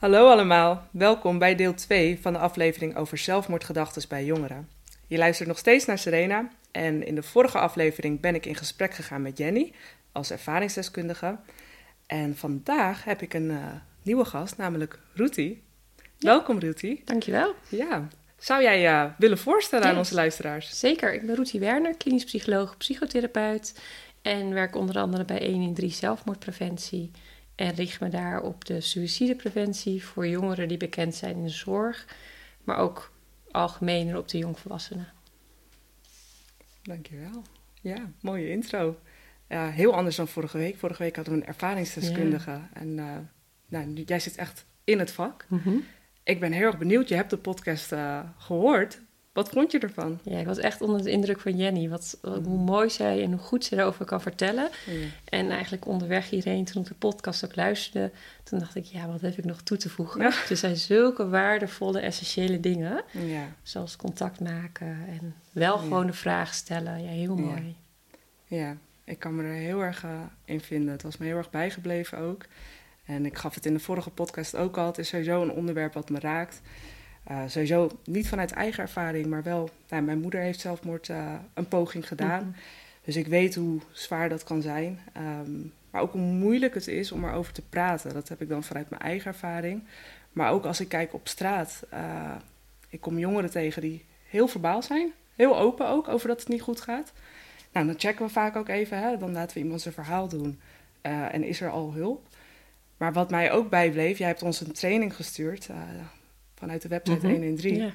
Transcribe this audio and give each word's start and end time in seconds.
Hallo 0.00 0.30
allemaal, 0.30 0.86
welkom 0.90 1.38
bij 1.38 1.54
deel 1.54 1.74
2 1.74 2.18
van 2.20 2.32
de 2.32 2.38
aflevering 2.38 2.96
over 2.96 3.18
zelfmoordgedachten 3.18 4.08
bij 4.08 4.24
jongeren. 4.24 4.68
Je 5.06 5.18
luistert 5.18 5.48
nog 5.48 5.58
steeds 5.58 5.84
naar 5.84 5.98
Serena 5.98 6.48
en 6.70 7.06
in 7.06 7.14
de 7.14 7.22
vorige 7.22 7.58
aflevering 7.58 8.20
ben 8.20 8.34
ik 8.34 8.46
in 8.46 8.54
gesprek 8.54 8.94
gegaan 8.94 9.22
met 9.22 9.38
Jenny 9.38 9.72
als 10.12 10.30
ervaringsdeskundige. 10.30 11.36
En 12.06 12.36
vandaag 12.36 13.04
heb 13.04 13.22
ik 13.22 13.34
een 13.34 13.50
uh, 13.50 13.64
nieuwe 14.02 14.24
gast, 14.24 14.56
namelijk 14.56 14.98
Ruti. 15.14 15.62
Welkom 16.18 16.58
Ruti. 16.58 17.02
Dankjewel. 17.04 17.54
Ja, 17.68 18.08
zou 18.38 18.62
jij 18.62 18.80
je 18.80 18.88
uh, 18.88 19.04
willen 19.18 19.38
voorstellen 19.38 19.86
aan 19.86 19.98
onze 19.98 20.14
luisteraars? 20.14 20.78
Zeker, 20.78 21.14
ik 21.14 21.26
ben 21.26 21.34
Ruti 21.34 21.58
Werner, 21.58 21.96
klinisch 21.96 22.24
psycholoog, 22.24 22.76
psychotherapeut 22.76 23.80
en 24.22 24.54
werk 24.54 24.76
onder 24.76 24.98
andere 24.98 25.24
bij 25.24 25.40
1 25.40 25.62
in 25.62 25.74
3 25.74 25.90
zelfmoordpreventie. 25.90 27.10
En 27.60 27.74
richt 27.74 28.00
me 28.00 28.08
daar 28.08 28.42
op 28.42 28.64
de 28.64 28.80
suïcidepreventie 28.80 30.04
voor 30.04 30.28
jongeren 30.28 30.68
die 30.68 30.76
bekend 30.76 31.14
zijn 31.14 31.36
in 31.36 31.42
de 31.42 31.48
zorg, 31.48 32.06
maar 32.64 32.76
ook 32.76 33.12
algemener 33.50 34.16
op 34.16 34.28
de 34.28 34.38
jongvolwassenen. 34.38 35.08
Dankjewel. 36.82 37.42
Ja, 37.80 38.10
mooie 38.20 38.50
intro. 38.50 38.98
Heel 39.48 39.94
anders 39.94 40.16
dan 40.16 40.28
vorige 40.28 40.58
week. 40.58 40.76
Vorige 40.76 41.02
week 41.02 41.16
hadden 41.16 41.34
we 41.34 41.40
een 41.40 41.46
ervaringsdeskundige. 41.46 42.60
En 42.72 42.88
uh, 42.88 43.16
nou, 43.68 43.92
jij 43.92 44.20
zit 44.20 44.36
echt 44.36 44.66
in 44.84 44.98
het 44.98 45.10
vak. 45.10 45.46
Mm 45.48 45.84
Ik 46.22 46.40
ben 46.40 46.52
heel 46.52 46.66
erg 46.66 46.78
benieuwd. 46.78 47.08
Je 47.08 47.14
hebt 47.14 47.30
de 47.30 47.38
podcast 47.38 47.92
uh, 47.92 48.20
gehoord. 48.38 49.00
Wat 49.40 49.48
vond 49.48 49.72
je 49.72 49.78
ervan? 49.78 50.18
Ja, 50.22 50.38
ik 50.38 50.46
was 50.46 50.58
echt 50.58 50.80
onder 50.80 51.02
de 51.02 51.10
indruk 51.10 51.40
van 51.40 51.56
Jenny. 51.56 51.88
Wat, 51.88 52.18
wat 52.22 52.44
hoe 52.44 52.58
mooi 52.58 52.90
zij 52.90 53.22
en 53.22 53.30
hoe 53.30 53.40
goed 53.40 53.64
ze 53.64 53.76
erover 53.76 54.04
kan 54.04 54.20
vertellen. 54.20 54.68
Ja. 54.86 55.06
En 55.24 55.50
eigenlijk 55.50 55.86
onderweg 55.86 56.30
hierheen, 56.30 56.64
toen 56.64 56.82
ik 56.82 56.88
de 56.88 56.94
podcast 56.94 57.44
ook 57.44 57.56
luisterde, 57.56 58.10
toen 58.42 58.58
dacht 58.58 58.74
ik, 58.74 58.84
ja, 58.84 59.06
wat 59.06 59.20
heb 59.20 59.38
ik 59.38 59.44
nog 59.44 59.62
toe 59.62 59.76
te 59.76 59.88
voegen? 59.88 60.20
Ja. 60.20 60.32
Er 60.48 60.56
zijn 60.56 60.76
zulke 60.76 61.28
waardevolle, 61.28 62.00
essentiële 62.00 62.60
dingen. 62.60 63.02
Ja, 63.10 63.46
Zoals 63.62 63.96
contact 63.96 64.40
maken 64.40 65.06
en 65.08 65.34
wel 65.52 65.78
gewoon 65.78 66.06
de 66.06 66.12
vraag 66.12 66.54
stellen. 66.54 67.02
Ja, 67.02 67.10
heel 67.10 67.36
mooi. 67.36 67.76
ja. 68.44 68.76
ik 69.04 69.18
kan 69.18 69.36
me 69.36 69.42
er 69.42 69.52
heel 69.52 69.80
erg 69.80 70.04
uh, 70.04 70.10
in 70.44 70.60
vinden. 70.60 70.92
Het 70.92 71.02
was 71.02 71.16
me 71.16 71.26
heel 71.26 71.36
erg 71.36 71.50
bijgebleven 71.50 72.18
ook. 72.18 72.44
En 73.04 73.26
ik 73.26 73.38
gaf 73.38 73.54
het 73.54 73.66
in 73.66 73.74
de 73.74 73.80
vorige 73.80 74.10
podcast 74.10 74.56
ook 74.56 74.76
al. 74.78 74.86
Het 74.86 74.98
is 74.98 75.08
sowieso 75.08 75.42
een 75.42 75.52
onderwerp 75.52 75.94
wat 75.94 76.10
me 76.10 76.18
raakt. 76.18 76.60
Uh, 77.30 77.42
sowieso 77.46 77.90
niet 78.04 78.28
vanuit 78.28 78.52
eigen 78.52 78.82
ervaring, 78.82 79.26
maar 79.26 79.42
wel... 79.42 79.70
Nou, 79.88 80.02
mijn 80.02 80.20
moeder 80.20 80.40
heeft 80.40 80.60
zelfmoord 80.60 81.08
uh, 81.08 81.34
een 81.54 81.68
poging 81.68 82.08
gedaan. 82.08 82.42
Mhm. 82.42 82.58
Dus 83.04 83.16
ik 83.16 83.26
weet 83.26 83.54
hoe 83.54 83.80
zwaar 83.92 84.28
dat 84.28 84.44
kan 84.44 84.62
zijn. 84.62 85.00
Um, 85.16 85.72
maar 85.90 86.02
ook 86.02 86.12
hoe 86.12 86.20
moeilijk 86.20 86.74
het 86.74 86.88
is 86.88 87.12
om 87.12 87.24
erover 87.24 87.52
te 87.52 87.62
praten. 87.62 88.14
Dat 88.14 88.28
heb 88.28 88.40
ik 88.40 88.48
dan 88.48 88.62
vanuit 88.62 88.90
mijn 88.90 89.02
eigen 89.02 89.26
ervaring. 89.26 89.82
Maar 90.32 90.50
ook 90.50 90.64
als 90.64 90.80
ik 90.80 90.88
kijk 90.88 91.14
op 91.14 91.28
straat. 91.28 91.82
Uh, 91.94 92.34
ik 92.88 93.00
kom 93.00 93.18
jongeren 93.18 93.50
tegen 93.50 93.82
die 93.82 94.04
heel 94.28 94.48
verbaal 94.48 94.82
zijn. 94.82 95.12
Heel 95.36 95.58
open 95.58 95.88
ook 95.88 96.08
over 96.08 96.28
dat 96.28 96.40
het 96.40 96.48
niet 96.48 96.62
goed 96.62 96.80
gaat. 96.80 97.12
Nou, 97.72 97.86
dan 97.86 97.98
checken 97.98 98.26
we 98.26 98.32
vaak 98.32 98.56
ook 98.56 98.68
even. 98.68 98.98
Hè? 98.98 99.16
Dan 99.16 99.32
laten 99.32 99.56
we 99.56 99.62
iemand 99.62 99.80
zijn 99.80 99.94
verhaal 99.94 100.28
doen. 100.28 100.60
En 101.00 101.42
is 101.42 101.60
er 101.60 101.70
al 101.70 101.92
hulp? 101.92 102.26
Maar 102.96 103.12
wat 103.12 103.30
mij 103.30 103.52
ook 103.52 103.70
bijbleef, 103.70 104.18
jij 104.18 104.26
hebt 104.26 104.42
ons 104.42 104.60
een 104.60 104.72
training 104.72 105.16
gestuurd 105.16 105.68
vanuit 106.60 106.82
de 106.82 106.88
website 106.88 107.18
Mhm. 107.26 107.30
113. 107.30 107.74
Ja. 107.76 107.90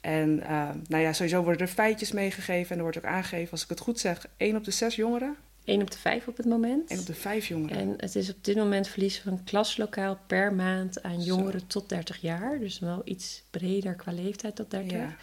En 0.00 0.28
uh, 0.38 0.70
nou 0.88 1.02
ja, 1.02 1.12
sowieso 1.12 1.42
worden 1.42 1.60
er 1.66 1.72
feitjes 1.72 2.12
meegegeven 2.12 2.70
en 2.70 2.76
er 2.76 2.82
wordt 2.82 2.96
ook 2.98 3.04
aangegeven, 3.04 3.50
als 3.52 3.62
ik 3.62 3.68
het 3.68 3.80
goed 3.80 3.98
zeg, 4.00 4.26
1 4.36 4.56
op 4.56 4.64
de 4.64 4.70
6 4.70 4.96
jongeren. 4.96 5.36
1 5.64 5.80
op 5.82 5.90
de 5.90 5.98
5 5.98 6.28
op 6.28 6.36
het 6.36 6.46
moment. 6.46 6.90
1 6.90 7.00
op 7.00 7.06
de 7.06 7.14
5 7.14 7.46
jongeren. 7.46 7.76
En 7.76 7.94
het 7.96 8.14
is 8.16 8.30
op 8.30 8.44
dit 8.44 8.56
moment 8.56 8.88
verlies 8.88 9.20
van 9.20 9.32
een 9.32 9.44
klaslokaal 9.44 10.18
per 10.26 10.54
maand 10.54 11.02
aan 11.02 11.20
Zo. 11.20 11.26
jongeren 11.36 11.66
tot 11.66 11.88
30 11.88 12.20
jaar. 12.20 12.58
Dus 12.58 12.78
wel 12.78 13.02
iets 13.04 13.42
breder 13.50 13.94
qua 13.94 14.12
leeftijd 14.12 14.56
tot 14.56 14.70
30. 14.70 14.92
Ja, 14.92 15.16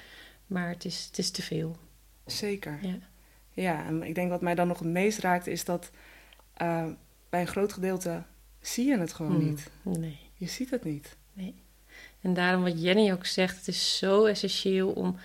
Maar 0.48 0.70
het 0.70 0.86
is, 0.86 1.06
het 1.08 1.18
is 1.18 1.32
te 1.32 1.42
veel. 1.42 1.78
zeker. 2.26 2.80
Ja. 2.82 2.98
Ja, 3.52 3.86
en 3.86 4.04
ik 4.04 4.16
denk 4.16 4.30
wat 4.30 4.42
mij 4.42 4.56
dan 4.56 4.68
nog 4.68 4.80
het 4.80 4.88
meest 4.88 5.20
raakt 5.20 5.48
is 5.48 5.66
dat 5.66 5.92
uh, 6.62 6.86
bij 7.30 7.42
een 7.42 7.48
groot 7.48 7.74
gedeelte 7.74 8.24
zie 8.62 8.86
je 8.88 8.98
het 9.00 9.14
gewoon 9.14 9.36
Hmm. 9.36 9.46
niet. 9.46 9.70
Nee. 9.84 10.20
Je 10.34 10.48
ziet 10.48 10.70
het 10.70 10.84
niet. 10.84 11.16
Nee. 11.34 11.56
En 12.22 12.34
daarom 12.34 12.64
wat 12.64 12.82
Jenny 12.82 13.12
ook 13.12 13.26
zegt, 13.26 13.58
het 13.58 13.68
is 13.68 13.98
zo 13.98 14.26
essentieel 14.26 14.90
om 14.90 15.18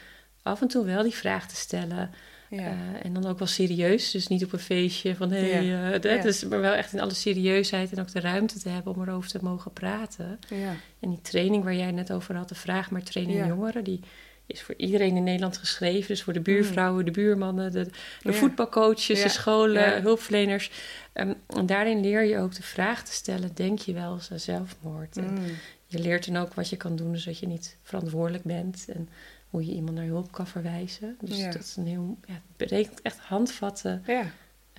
af 0.43 0.61
en 0.61 0.69
toe 0.69 0.85
wel 0.85 1.03
die 1.03 1.15
vraag 1.15 1.49
te 1.49 1.57
stellen. 1.57 2.11
Ja, 2.51 2.59
Uh, 2.59 3.05
en 3.05 3.13
dan 3.13 3.27
ook 3.27 3.39
wel 3.39 3.49
serieus, 3.49 4.11
dus 4.11 4.27
niet 4.27 4.45
op 4.45 4.53
een 4.53 4.59
feestje 4.59 5.17
van 5.17 5.31
hé, 5.31 5.51
hey, 5.51 5.65
Ja. 5.65 5.87
uh, 5.87 5.93
dat 5.93 6.03
Ja. 6.05 6.25
is, 6.25 6.45
maar 6.45 6.61
wel 6.61 6.73
echt 6.73 6.93
in 6.93 7.01
alle 7.01 7.15
serieusheid 7.15 7.93
en 7.93 8.01
ook 8.01 8.13
de 8.13 8.21
ruimte 8.21 8.59
te 8.59 8.69
hebben 8.69 8.95
om 8.95 9.03
erover 9.03 9.31
te 9.31 9.39
mogen 9.43 9.73
praten. 9.73 10.39
ja, 10.49 10.75
En 11.01 11.09
die 11.11 11.21
training 11.23 11.65
waar 11.65 11.75
jij 11.75 11.91
net 11.91 12.13
over 12.13 12.37
had, 12.37 12.49
de 12.49 12.55
vraag 12.55 12.91
maar 12.91 13.03
training 13.03 13.47
jongeren, 13.47 13.85
die 13.85 14.01
is 14.47 14.63
voor 14.63 14.75
iedereen 14.77 15.17
in 15.17 15.25
Nederland 15.25 15.57
geschreven. 15.57 16.09
Dus 16.09 16.23
voor 16.23 16.33
de 16.33 16.41
buurvrouwen, 16.41 17.05
de 17.05 17.11
buurmannen, 17.11 17.73
de, 17.73 17.87
voetbalcoaches, 18.23 19.23
de 19.23 19.29
scholen, 19.29 20.03
hulpverleners. 20.03 20.71
Um, 21.15 21.35
en 21.47 21.67
daarin 21.67 22.01
leer 22.01 22.25
je 22.25 22.39
ook 22.39 22.55
de 22.55 22.63
vraag 22.63 23.05
te 23.05 23.13
stellen, 23.13 23.51
denk 23.55 23.79
je 23.79 23.93
wel 23.93 24.13
eens 24.15 24.31
aan 24.33 24.41
zelfmoord? 24.41 25.17
En 25.17 25.25
Mm. 25.25 25.45
Je 25.91 25.99
leert 25.99 26.27
dan 26.33 26.43
ook 26.43 26.55
wat 26.55 26.69
je 26.69 26.77
kan 26.77 26.97
doen, 26.97 27.17
zodat 27.17 27.39
je 27.39 27.47
niet 27.47 27.77
verantwoordelijk 27.83 28.45
bent. 28.45 28.85
En 28.89 29.09
hoe 29.51 29.67
je 29.67 29.73
iemand 29.73 29.97
naar 29.97 30.05
hulp 30.07 30.33
kan 30.33 30.47
verwijzen. 30.47 31.17
Dus 31.21 31.39
Ja. 31.39 31.51
dat 31.51 31.61
is 31.63 31.77
een 31.77 31.87
heel, 31.87 32.19
ja, 32.27 32.33
het 32.33 32.57
betekent 32.57 33.03
echt 33.03 33.19
handvatten. 33.19 34.03
ja, 34.07 34.25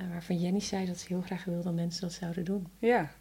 Uh, 0.02 0.08
waarvan 0.12 0.40
Jenny 0.40 0.60
zei 0.60 0.86
dat 0.86 0.98
ze 0.98 1.06
heel 1.08 1.22
graag 1.22 1.44
wil 1.44 1.62
dat 1.64 1.74
mensen 1.74 2.02
dat 2.02 2.14
zouden 2.14 2.46
doen. 2.46 2.68
ja. 2.80 3.12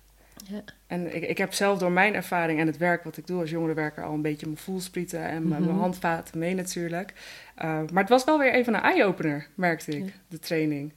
Ja. 0.51 0.63
En 0.87 1.15
ik, 1.15 1.23
ik 1.23 1.39
heb 1.39 1.53
zelf 1.53 1.79
door 1.79 1.93
mijn 1.93 2.15
ervaring 2.15 2.61
en 2.61 2.67
het 2.67 2.77
werk 2.77 3.05
wat 3.05 3.17
ik 3.17 3.27
doe 3.27 3.41
als 3.41 3.51
jongerenwerker 3.51 4.05
al 4.05 4.15
een 4.15 4.23
beetje 4.23 4.47
mijn 4.47 4.59
voelsprieten 4.59 5.25
en 5.29 5.49
mijn, 5.49 5.63
Mhm. 5.63 5.79
handvaten 5.79 6.39
mee 6.39 6.55
natuurlijk. 6.55 7.13
Uh, 7.59 7.63
maar 7.65 8.03
het 8.03 8.09
was 8.09 8.25
wel 8.25 8.39
weer 8.39 8.53
even 8.53 8.75
een 8.75 8.81
eye-opener, 8.81 9.49
merkte 9.55 9.97
ik, 9.99 10.15
de 10.29 10.39
training. 10.39 10.93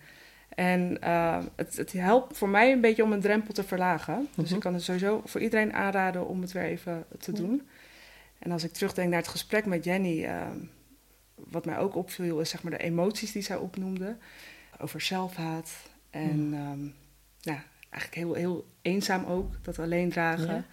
En 0.55 0.97
uh, 1.03 1.39
het, 1.55 1.77
het, 1.77 1.91
helpt 1.91 2.37
voor 2.37 2.49
mij 2.49 2.71
een 2.71 2.81
beetje 2.81 3.03
om 3.03 3.11
een 3.11 3.21
drempel 3.21 3.53
te 3.53 3.63
verlagen. 3.63 4.27
Dus 4.35 4.45
Mhm. 4.45 4.55
ik 4.55 4.59
kan 4.61 4.73
het 4.73 4.83
sowieso 4.83 5.21
voor 5.25 5.41
iedereen 5.41 5.73
aanraden 5.73 6.27
om 6.27 6.41
het 6.41 6.51
weer 6.51 6.63
even 6.63 7.05
te 7.19 7.31
doen. 7.31 7.67
En 8.39 8.51
als 8.51 8.63
ik 8.63 8.71
terugdenk 8.71 9.09
naar 9.09 9.19
het 9.19 9.27
gesprek 9.27 9.65
met 9.65 9.83
Jenny, 9.83 10.23
uh, 10.23 10.41
wat 11.35 11.65
mij 11.65 11.77
ook 11.77 11.95
opviel, 11.95 12.39
is 12.39 12.49
zeg 12.49 12.63
maar 12.63 12.71
de 12.71 12.83
emoties 12.83 13.31
die 13.31 13.41
zij 13.41 13.55
opnoemde. 13.55 14.17
Over 14.79 15.01
zelfhaat 15.01 15.71
en 16.09 16.49
Mhm. 16.49 16.71
um, 16.71 16.93
ja, 17.39 17.63
eigenlijk 17.89 18.15
heel, 18.23 18.33
heel 18.33 18.65
eenzaam 18.81 19.25
ook, 19.25 19.53
dat 19.61 19.79
alleen 19.79 20.09
dragen. 20.09 20.65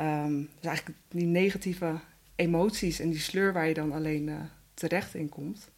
Um, 0.00 0.48
dus 0.54 0.66
eigenlijk 0.66 0.98
die 1.08 1.26
negatieve 1.26 1.94
emoties 2.36 3.00
en 3.00 3.10
die 3.10 3.18
sleur 3.20 3.52
waar 3.52 3.68
je 3.68 3.74
dan 3.74 3.92
alleen 3.92 4.26
uh, 4.28 4.36
terecht 4.74 5.14
in 5.14 5.28
komt. 5.28 5.70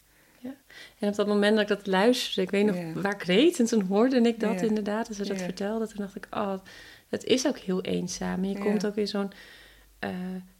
En 0.98 1.08
op 1.08 1.14
dat 1.14 1.26
moment 1.26 1.52
dat 1.56 1.70
ik 1.70 1.76
dat 1.76 1.86
luisterde, 1.86 2.42
ik 2.42 2.50
weet 2.50 2.64
nog 2.64 2.76
Ja. 2.76 2.92
waar 3.00 3.14
ik 3.14 3.22
reed. 3.22 3.58
En 3.58 3.66
toen 3.66 3.82
hoorde 3.82 4.20
ik 4.20 4.40
dat 4.40 4.60
Ja. 4.60 4.66
inderdaad, 4.66 5.08
als 5.08 5.16
ze 5.16 5.26
dat 5.26 5.38
Ja. 5.38 5.44
vertelde. 5.44 5.86
Toen 5.86 5.96
dacht 5.96 6.16
ik, 6.16 6.26
oh, 6.30 6.54
het 7.08 7.24
is 7.24 7.46
ook 7.46 7.58
heel 7.58 7.80
eenzaam. 7.82 8.42
En 8.42 8.48
je 8.48 8.54
Ja. 8.56 8.60
komt 8.64 8.86
ook 8.86 8.96
in 8.96 9.08
zo'n 9.08 9.32
uh, 10.04 10.10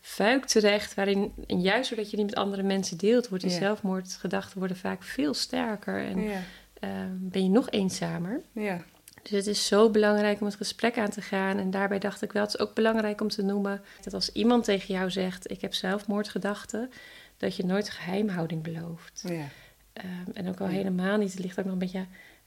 fuik 0.01 0.45
terecht, 0.45 0.95
waarin, 0.95 1.33
en 1.47 1.61
juist 1.61 1.91
doordat 1.91 2.11
je 2.11 2.17
die 2.17 2.25
met 2.25 2.35
andere 2.35 2.63
mensen 2.63 2.97
deelt, 2.97 3.29
wordt 3.29 3.45
die 3.45 3.53
Ja. 3.53 3.59
zelfmoordgedachten 3.59 4.59
worden 4.59 4.77
vaak 4.77 5.03
veel 5.03 5.35
sterker. 5.35 6.05
En 6.07 6.21
Ja, 6.23 6.41
uh, 6.85 6.91
ben 7.19 7.43
je 7.43 7.49
nog 7.51 7.71
eenzamer. 7.71 8.41
ja, 8.53 8.81
Dus 9.23 9.31
het 9.31 9.47
is 9.47 9.67
zo 9.67 9.91
belangrijk 9.91 10.41
om 10.41 10.47
het 10.47 10.57
gesprek 10.57 10.99
aan 10.99 11.11
te 11.11 11.21
gaan. 11.23 11.59
En 11.59 11.71
daarbij 11.71 11.99
dacht 11.99 12.23
ik 12.23 12.33
wel, 12.33 12.43
het 12.43 12.55
is 12.55 12.61
ook 12.61 12.75
belangrijk 12.75 13.21
om 13.21 13.29
te 13.29 13.43
noemen 13.43 13.83
dat 14.03 14.15
als 14.15 14.33
iemand 14.33 14.65
tegen 14.65 14.95
jou 14.95 15.11
zegt: 15.11 15.51
Ik 15.51 15.61
heb 15.61 15.75
zelfmoordgedachten, 15.75 16.91
dat 17.37 17.57
je 17.57 17.65
nooit 17.65 17.91
geheimhouding 17.91 18.63
belooft. 18.63 19.23
ja, 19.29 19.45
Um, 20.05 20.35
en 20.35 20.49
ook 20.49 20.61
al 20.61 20.67
helemaal 20.67 21.19
niet, 21.19 21.33
het 21.33 21.43
ligt 21.43 21.59
ook 21.59 21.65
nog 21.65 21.73
een 21.73 21.79
beetje. 21.79 22.05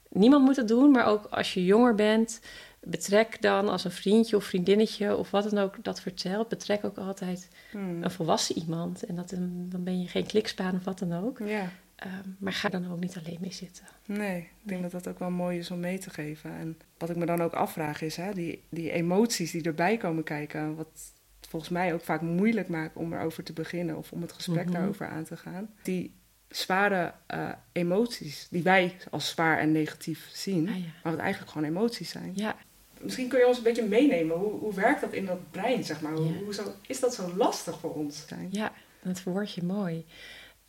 Niemand 0.08 0.44
moet 0.44 0.56
het 0.56 0.68
doen, 0.68 0.90
maar 0.90 1.06
ook 1.06 1.24
als 1.24 1.54
je 1.54 1.64
jonger 1.64 1.94
bent, 1.94 2.40
betrek 2.80 3.42
dan 3.42 3.68
als 3.68 3.84
een 3.84 3.90
vriendje 3.90 4.36
of 4.36 4.44
vriendinnetje 4.44 5.16
of 5.16 5.30
wat 5.30 5.50
dan 5.50 5.58
ook 5.58 5.76
dat 5.82 6.00
vertelt, 6.00 6.48
betrek 6.48 6.84
ook 6.84 6.98
altijd 6.98 7.48
hmm. 7.70 8.02
een 8.02 8.10
volwassen 8.10 8.58
iemand. 8.58 9.02
En 9.04 9.14
dat, 9.14 9.34
dan 9.68 9.84
ben 9.84 10.00
je 10.00 10.08
geen 10.08 10.26
klikspaan 10.26 10.74
of 10.74 10.84
wat 10.84 10.98
dan 10.98 11.12
ook. 11.12 11.38
ja. 11.38 11.68
Um, 12.04 12.36
maar 12.38 12.52
ga 12.52 12.68
dan 12.68 12.92
ook 12.92 13.00
niet 13.00 13.16
alleen 13.16 13.38
mee 13.40 13.52
zitten. 13.52 13.84
Nee, 14.06 14.38
ik 14.38 14.68
denk 14.68 14.82
dat 14.82 14.90
dat 14.90 15.08
ook 15.08 15.18
wel 15.18 15.30
mooi 15.30 15.58
is 15.58 15.70
om 15.70 15.80
mee 15.80 15.98
te 15.98 16.10
geven. 16.10 16.56
En 16.56 16.78
wat 16.98 17.10
ik 17.10 17.16
me 17.16 17.26
dan 17.26 17.42
ook 17.42 17.52
afvraag 17.52 18.02
is, 18.02 18.16
hè, 18.16 18.32
die, 18.32 18.62
die 18.68 18.90
emoties 18.90 19.50
die 19.50 19.62
erbij 19.62 19.96
komen 19.96 20.24
kijken, 20.24 20.76
wat 20.76 21.12
volgens 21.48 21.72
mij 21.72 21.94
ook 21.94 22.00
vaak 22.00 22.20
moeilijk 22.20 22.68
maakt 22.68 22.96
om 22.96 23.12
erover 23.12 23.44
te 23.44 23.52
beginnen 23.52 23.96
of 23.96 24.12
om 24.12 24.22
het 24.22 24.32
gesprek 24.32 24.64
Mhm. 24.64 24.72
daarover 24.72 25.08
aan 25.08 25.24
te 25.24 25.36
gaan. 25.36 25.70
Die 25.82 26.14
zware 26.56 27.12
uh, 27.34 27.48
emoties, 27.72 28.46
die 28.50 28.62
wij 28.62 28.96
als 29.10 29.28
zwaar 29.28 29.58
en 29.58 29.72
negatief 29.72 30.28
zien, 30.32 30.68
Ah, 30.68 30.76
ja. 30.78 30.84
maar 31.02 31.12
wat 31.12 31.20
eigenlijk 31.22 31.52
gewoon 31.52 31.68
emoties 31.68 32.10
zijn. 32.10 32.32
Ja, 32.34 32.56
Misschien 33.00 33.28
kun 33.28 33.38
je 33.38 33.46
ons 33.46 33.56
een 33.56 33.62
beetje 33.62 33.86
meenemen. 33.86 34.36
Hoe, 34.36 34.52
hoe 34.58 34.74
werkt 34.74 35.00
dat 35.00 35.12
in 35.12 35.26
dat 35.26 35.50
brein, 35.50 35.84
zeg 35.84 36.00
maar? 36.00 36.12
Hoe, 36.12 36.32
Ja. 36.32 36.38
hoe 36.44 36.54
zo, 36.54 36.74
is 36.86 37.00
dat 37.00 37.14
zo 37.14 37.32
lastig 37.36 37.78
voor 37.78 37.94
ons? 37.94 38.24
Zijn? 38.26 38.48
ja 38.50 38.72
dat 39.02 39.20
verwoord 39.20 39.52
je 39.54 39.62
mooi. 39.62 40.04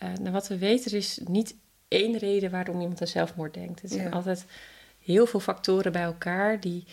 Uh, 0.03 0.13
nou, 0.13 0.31
wat 0.31 0.47
we 0.47 0.57
weten, 0.57 0.91
er 0.91 0.97
is 0.97 1.19
niet 1.27 1.55
één 1.87 2.17
reden 2.17 2.51
waarom 2.51 2.81
iemand 2.81 3.01
aan 3.01 3.07
zelfmoord 3.07 3.53
denkt. 3.53 3.81
Het 3.81 3.91
zijn 3.91 4.13
altijd 4.13 4.45
heel 4.99 5.25
veel 5.25 5.39
factoren 5.39 5.91
bij 5.91 6.01
elkaar 6.03 6.59
die 6.59 6.83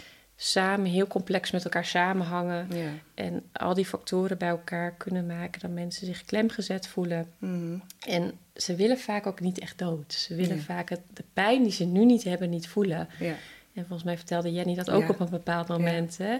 samen 0.45 0.91
heel 0.91 1.07
complex 1.07 1.51
met 1.51 1.65
elkaar 1.65 1.85
samenhangen. 1.85 2.67
Ja. 2.77 2.91
En 3.15 3.43
al 3.53 3.75
die 3.75 3.85
factoren 3.87 4.39
bij 4.39 4.49
elkaar 4.49 4.95
kunnen 4.95 5.27
maken 5.27 5.61
dat 5.61 5.71
mensen 5.71 6.07
zich 6.07 6.25
klemgezet 6.25 6.87
voelen. 6.87 7.27
Mhm. 7.39 7.77
En 8.07 8.33
ze 8.55 8.75
willen 8.75 8.99
vaak 8.99 9.27
ook 9.27 9.41
niet 9.41 9.59
echt 9.59 9.79
dood. 9.79 10.13
Ze 10.13 10.35
willen 10.35 10.57
Ja. 10.57 10.63
vaak 10.63 10.89
het, 10.91 11.01
de 11.13 11.25
pijn 11.33 11.63
die 11.63 11.73
ze 11.73 11.85
nu 11.85 12.05
niet 12.05 12.25
hebben, 12.25 12.51
niet 12.51 12.69
voelen. 12.69 13.09
Ja. 13.19 13.35
En 13.75 13.81
volgens 13.87 14.03
mij 14.03 14.17
vertelde 14.17 14.53
Jenny 14.53 14.75
dat 14.75 14.91
ook 14.91 15.09
op 15.09 15.21
een 15.21 15.31
bepaald 15.31 15.69
moment. 15.69 16.19
Hè? 16.19 16.39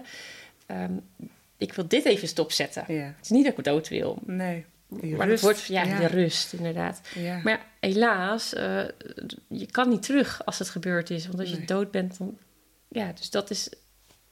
Ehm, 0.65 0.93
ik 1.57 1.73
wil 1.73 1.87
dit 1.87 2.05
even 2.05 2.27
stopzetten. 2.27 2.83
Het 2.87 3.15
is 3.21 3.29
niet 3.29 3.45
dat 3.45 3.57
ik 3.57 3.63
dood 3.63 3.87
wil. 3.89 4.17
Nee. 4.25 4.65
Die 4.87 5.15
maar 5.15 5.27
rust. 5.27 5.43
het 5.43 5.51
wordt, 5.51 5.65
ja, 5.67 5.99
de 5.99 6.05
rust, 6.07 6.53
inderdaad. 6.53 7.01
Ja. 7.15 7.39
Maar 7.43 7.65
helaas, 7.79 8.53
eh, 8.53 8.83
je 9.47 9.65
kan 9.71 9.89
niet 9.89 10.03
terug 10.03 10.45
als 10.45 10.59
het 10.59 10.69
gebeurd 10.69 11.09
is. 11.09 11.27
Want 11.27 11.39
als 11.39 11.49
je 11.49 11.65
dood 11.65 11.91
bent, 11.91 12.17
dan... 12.17 12.37
Ja, 12.87 13.11
dus 13.11 13.29
dat 13.29 13.49
is... 13.49 13.69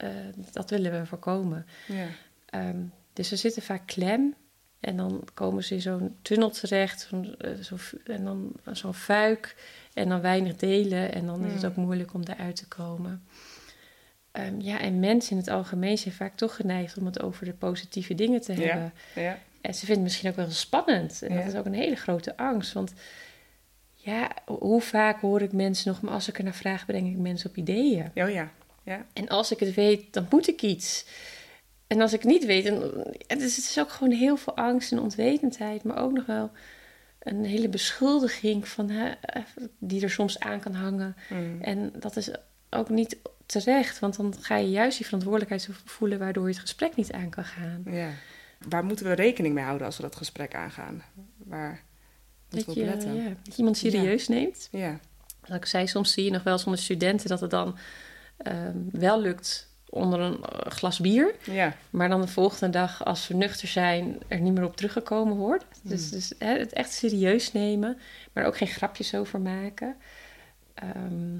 eh, 0.02 0.08
dat 0.52 0.70
willen 0.70 0.92
we 1.00 1.06
voorkomen. 1.06 1.66
ja. 1.88 2.06
Ehm, 2.46 2.76
dus 3.12 3.28
ze 3.28 3.36
zitten 3.36 3.62
vaak 3.62 3.86
klem. 3.86 4.34
En 4.80 4.96
dan 4.96 5.24
komen 5.34 5.64
ze 5.64 5.74
in 5.74 5.80
zo'n 5.80 6.16
tunnel 6.22 6.50
terecht. 6.50 7.06
Zo'n, 7.10 7.36
eh, 7.38 7.50
zo, 7.54 7.76
en 8.06 8.24
dan 8.24 8.52
zo'n 8.72 8.94
fuik. 8.94 9.56
En 9.94 10.08
dan 10.08 10.20
weinig 10.20 10.56
delen. 10.56 11.12
En 11.12 11.26
dan 11.26 11.44
is 11.44 11.52
het 11.52 11.64
ook 11.66 11.76
moeilijk 11.76 12.14
om 12.14 12.24
daaruit 12.24 12.56
te 12.56 12.68
komen. 12.68 13.22
Ehm, 14.32 14.60
ja, 14.60 14.80
en 14.80 15.00
mensen 15.00 15.30
in 15.32 15.36
het 15.36 15.48
algemeen 15.48 15.98
zijn 15.98 16.14
vaak 16.14 16.36
toch 16.36 16.56
geneigd 16.56 16.96
om 16.98 17.06
het 17.06 17.22
over 17.22 17.44
de 17.44 17.52
positieve 17.52 18.14
dingen 18.14 18.40
te 18.40 18.52
Ja. 18.52 18.60
hebben. 18.68 18.92
Ja. 19.14 19.38
En 19.60 19.74
ze 19.74 19.78
vinden 19.78 19.94
het 19.94 20.02
misschien 20.02 20.30
ook 20.30 20.36
wel 20.36 20.50
spannend. 20.50 21.22
En 21.22 21.32
Ja. 21.34 21.38
dat 21.42 21.52
is 21.52 21.58
ook 21.58 21.66
een 21.66 21.74
hele 21.74 21.96
grote 21.96 22.36
angst. 22.36 22.72
Want 22.72 22.92
ja, 23.94 24.30
hoe 24.46 24.80
vaak 24.80 25.20
hoor 25.20 25.42
ik 25.42 25.52
mensen 25.52 25.88
nog... 25.92 26.00
maar 26.00 26.12
als 26.12 26.28
ik 26.28 26.38
er 26.38 26.44
naar 26.44 26.54
vraag, 26.54 26.86
breng 26.86 27.08
ik 27.10 27.16
mensen 27.18 27.50
op 27.50 27.56
ideeën. 27.56 28.10
Oh 28.14 28.30
ja. 28.30 28.50
Ja. 28.84 29.06
En 29.12 29.28
als 29.28 29.52
ik 29.52 29.58
het 29.58 29.74
weet, 29.74 30.12
dan 30.12 30.26
moet 30.30 30.48
ik 30.48 30.62
iets. 30.62 31.06
En 31.86 32.00
als 32.00 32.12
ik 32.12 32.22
het 32.22 32.30
niet 32.30 32.44
weet, 32.46 32.64
dan... 32.64 32.78
dus 33.28 33.56
het 33.56 33.64
is 33.64 33.78
ook 33.78 33.90
gewoon 33.90 34.12
heel 34.12 34.36
veel 34.36 34.56
angst 34.56 34.92
en 34.92 34.98
onwetendheid... 34.98 35.82
maar 35.84 35.98
ook 36.02 36.12
nog 36.12 36.26
wel 36.26 36.50
een 37.18 37.44
hele 37.44 37.68
beschuldiging 37.68 38.68
van, 38.68 38.90
hè, 38.90 39.12
die 39.78 40.02
er 40.02 40.10
soms 40.10 40.38
aan 40.40 40.60
kan 40.60 40.74
hangen. 40.74 41.16
Mm. 41.28 41.60
En 41.60 41.92
dat 41.98 42.16
is 42.16 42.30
ook 42.70 42.88
niet 42.88 43.16
terecht, 43.46 43.98
want 43.98 44.16
dan 44.16 44.34
ga 44.40 44.56
je 44.56 44.70
juist 44.70 44.96
die 44.96 45.06
verantwoordelijkheid 45.06 45.68
voelen... 45.84 46.18
waardoor 46.18 46.44
je 46.44 46.52
het 46.52 46.60
gesprek 46.60 46.96
niet 46.96 47.12
aan 47.12 47.30
kan 47.30 47.44
gaan. 47.44 47.82
ja. 47.90 48.10
Waar 48.68 48.84
moeten 48.84 49.06
we 49.06 49.12
rekening 49.12 49.54
mee 49.54 49.64
houden 49.64 49.86
als 49.86 49.96
we 49.96 50.02
dat 50.02 50.16
gesprek 50.16 50.54
aangaan? 50.54 51.02
Waar 51.36 51.82
moeten 52.50 52.66
Dat 52.66 52.74
we 52.74 52.80
je, 52.80 52.86
op 52.86 52.92
letten? 52.92 53.14
ja, 53.14 53.28
dat 53.28 53.52
je 53.52 53.56
iemand 53.56 53.76
serieus 53.76 54.28
neemt. 54.28 54.68
Ja. 54.70 55.00
Wat 55.40 55.56
ik 55.56 55.66
zei, 55.66 55.86
soms 55.86 56.12
zie 56.12 56.24
je 56.24 56.30
nog 56.30 56.42
wel 56.42 56.52
eens 56.52 56.64
onder 56.64 56.80
studenten 56.80 57.28
dat 57.28 57.40
het 57.40 57.50
dan 57.50 57.78
ehm, 58.42 58.76
wel 58.90 59.20
lukt 59.20 59.70
onder 59.88 60.20
een 60.20 60.44
eh, 60.44 60.70
glas 60.70 60.98
bier. 60.98 61.34
Ja. 61.44 61.76
Maar 61.90 62.08
dan 62.08 62.20
de 62.20 62.26
volgende 62.26 62.70
dag, 62.70 63.04
als 63.04 63.28
we 63.28 63.34
nuchter 63.34 63.68
zijn, 63.68 64.18
er 64.28 64.40
niet 64.40 64.52
meer 64.52 64.64
op 64.64 64.76
teruggekomen 64.76 65.36
wordt. 65.36 65.64
Dus, 65.82 66.10
dus 66.10 66.32
hè, 66.38 66.58
het 66.58 66.72
echt 66.72 66.92
serieus 66.92 67.52
nemen, 67.52 67.98
maar 68.32 68.44
ook 68.44 68.56
geen 68.56 68.68
grapjes 68.68 69.14
over 69.14 69.40
maken. 69.40 69.96
Ehm, 70.74 71.38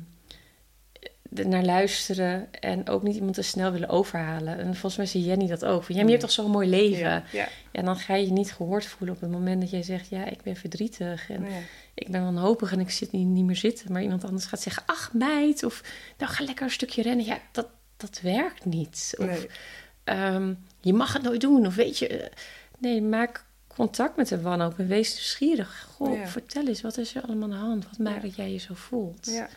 naar 1.35 1.65
luisteren 1.65 2.49
en 2.61 2.89
ook 2.89 3.03
niet 3.03 3.15
iemand 3.17 3.35
te 3.35 3.43
snel 3.43 3.73
willen 3.73 3.89
overhalen. 3.89 4.59
En 4.59 4.65
volgens 4.65 4.97
mij 4.97 5.07
zie 5.07 5.25
Jenny 5.25 5.47
dat 5.47 5.65
ook. 5.65 5.83
Van, 5.85 5.95
ja, 5.95 6.01
maar 6.01 6.11
je 6.11 6.17
hebt 6.17 6.21
toch 6.29 6.45
zo'n 6.45 6.51
mooi 6.51 6.69
leven? 6.69 6.99
Ja. 7.09 7.23
Ja. 7.33 7.49
En 7.73 7.85
dan 7.85 7.97
ga 7.97 8.15
je 8.15 8.25
je 8.27 8.33
niet 8.33 8.53
gehoord 8.53 8.87
voelen 8.87 9.15
op 9.17 9.21
het 9.23 9.31
moment 9.31 9.61
dat 9.61 9.71
jij 9.71 9.83
zegt... 9.83 10.09
ja, 10.09 10.25
ik 10.25 10.43
ben 10.43 10.57
verdrietig 10.57 11.31
en 11.31 11.45
ik 11.95 12.09
ben 12.11 12.23
wanhopig 12.25 12.73
en 12.73 12.81
ik 12.81 12.91
zit 12.91 13.13
niet, 13.13 13.27
niet 13.27 13.45
meer 13.45 13.57
zitten. 13.57 13.93
Maar 13.93 14.03
iemand 14.03 14.25
anders 14.25 14.45
gaat 14.47 14.61
zeggen, 14.61 14.83
ach 14.87 15.13
meid, 15.13 15.65
of 15.65 15.83
nou 16.19 16.33
ga 16.33 16.45
lekker 16.45 16.65
een 16.65 16.71
stukje 16.71 17.03
rennen. 17.03 17.25
Ja, 17.27 17.39
dat, 17.53 17.69
dat 17.97 18.21
werkt 18.23 18.65
niet. 18.65 19.15
Of 19.19 19.27
Nee. 19.27 19.47
ehm, 20.05 20.55
je 20.81 20.93
mag 20.93 21.13
het 21.13 21.23
nooit 21.23 21.41
doen, 21.41 21.67
of 21.67 21.75
weet 21.75 21.99
je... 21.99 22.07
eh, 22.09 22.27
Nee, 22.79 23.03
maak 23.03 23.45
contact 23.67 24.17
met 24.17 24.29
de 24.29 24.41
wanhoop 24.41 24.79
en 24.79 24.87
wees 24.87 25.11
nieuwsgierig. 25.13 25.89
Goh, 25.95 26.17
Ja. 26.19 26.27
vertel 26.27 26.67
eens, 26.67 26.81
wat 26.81 26.97
is 26.99 27.15
er 27.15 27.23
allemaal 27.23 27.43
aan 27.43 27.51
de 27.51 27.57
hand? 27.67 27.85
Wat 27.85 27.99
maakt 27.99 28.23
dat 28.23 28.37
jij 28.37 28.53
je 28.53 28.59
zo 28.59 28.75
voelt? 28.75 29.27
Ja. 29.31 29.49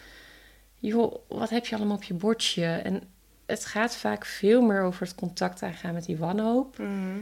Joh, 0.88 1.16
wat 1.28 1.50
heb 1.50 1.66
je 1.66 1.76
allemaal 1.76 1.96
op 1.96 2.04
je 2.04 2.14
bordje? 2.14 2.66
En 2.66 3.02
het 3.46 3.66
gaat 3.66 3.96
vaak 3.96 4.26
veel 4.26 4.62
meer 4.62 4.82
over 4.82 5.06
het 5.06 5.16
contact 5.16 5.64
aangaan 5.64 5.94
met 5.94 6.06
die 6.06 6.18
wanhoop... 6.18 6.78
Mhm. 6.78 7.18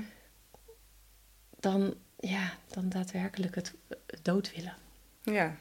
dan, 1.59 1.93
ja, 2.19 2.53
dan 2.67 2.89
daadwerkelijk 2.89 3.55
het 3.55 3.73
dood 4.21 4.55
willen. 4.55 4.73
Ja. 5.21 5.55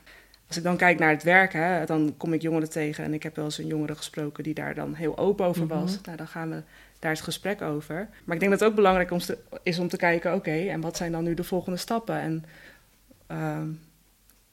Als 0.47 0.57
ik 0.57 0.63
dan 0.63 0.77
kijk 0.77 0.99
naar 0.99 1.11
het 1.11 1.23
werk, 1.23 1.53
hè, 1.53 1.87
dan 1.87 2.15
kom 2.17 2.33
ik 2.33 2.43
jongeren 2.43 2.71
tegen 2.71 3.05
en 3.05 3.15
ik 3.15 3.23
heb 3.23 3.37
wel 3.37 3.45
eens 3.45 3.59
een 3.59 3.67
jongere 3.67 3.95
gesproken 3.97 4.45
die 4.45 4.55
daar 4.55 4.75
dan 4.75 4.95
heel 4.95 5.19
open 5.19 5.47
over 5.47 5.67
was. 5.67 5.93
Mhm. 5.93 6.01
Nou, 6.05 6.17
dan 6.17 6.29
gaan 6.29 6.51
we 6.51 6.63
daar 6.99 7.11
het 7.11 7.21
gesprek 7.21 7.63
over. 7.63 8.09
Maar 8.25 8.35
ik 8.35 8.41
denk 8.41 8.51
dat 8.53 8.61
het 8.61 8.69
ook 8.69 8.75
belangrijk 8.75 9.11
om 9.11 9.19
te- 9.19 9.39
is 9.63 9.79
om 9.79 9.89
te 9.89 9.97
kijken, 9.97 10.35
oké, 10.35 10.51
en 10.69 10.81
wat 10.81 10.97
zijn 10.97 11.13
dan 11.13 11.25
nu 11.25 11.35
de 11.35 11.45
volgende 11.45 11.79
stappen? 11.79 12.17
En 12.21 12.45
ehm, 13.27 13.69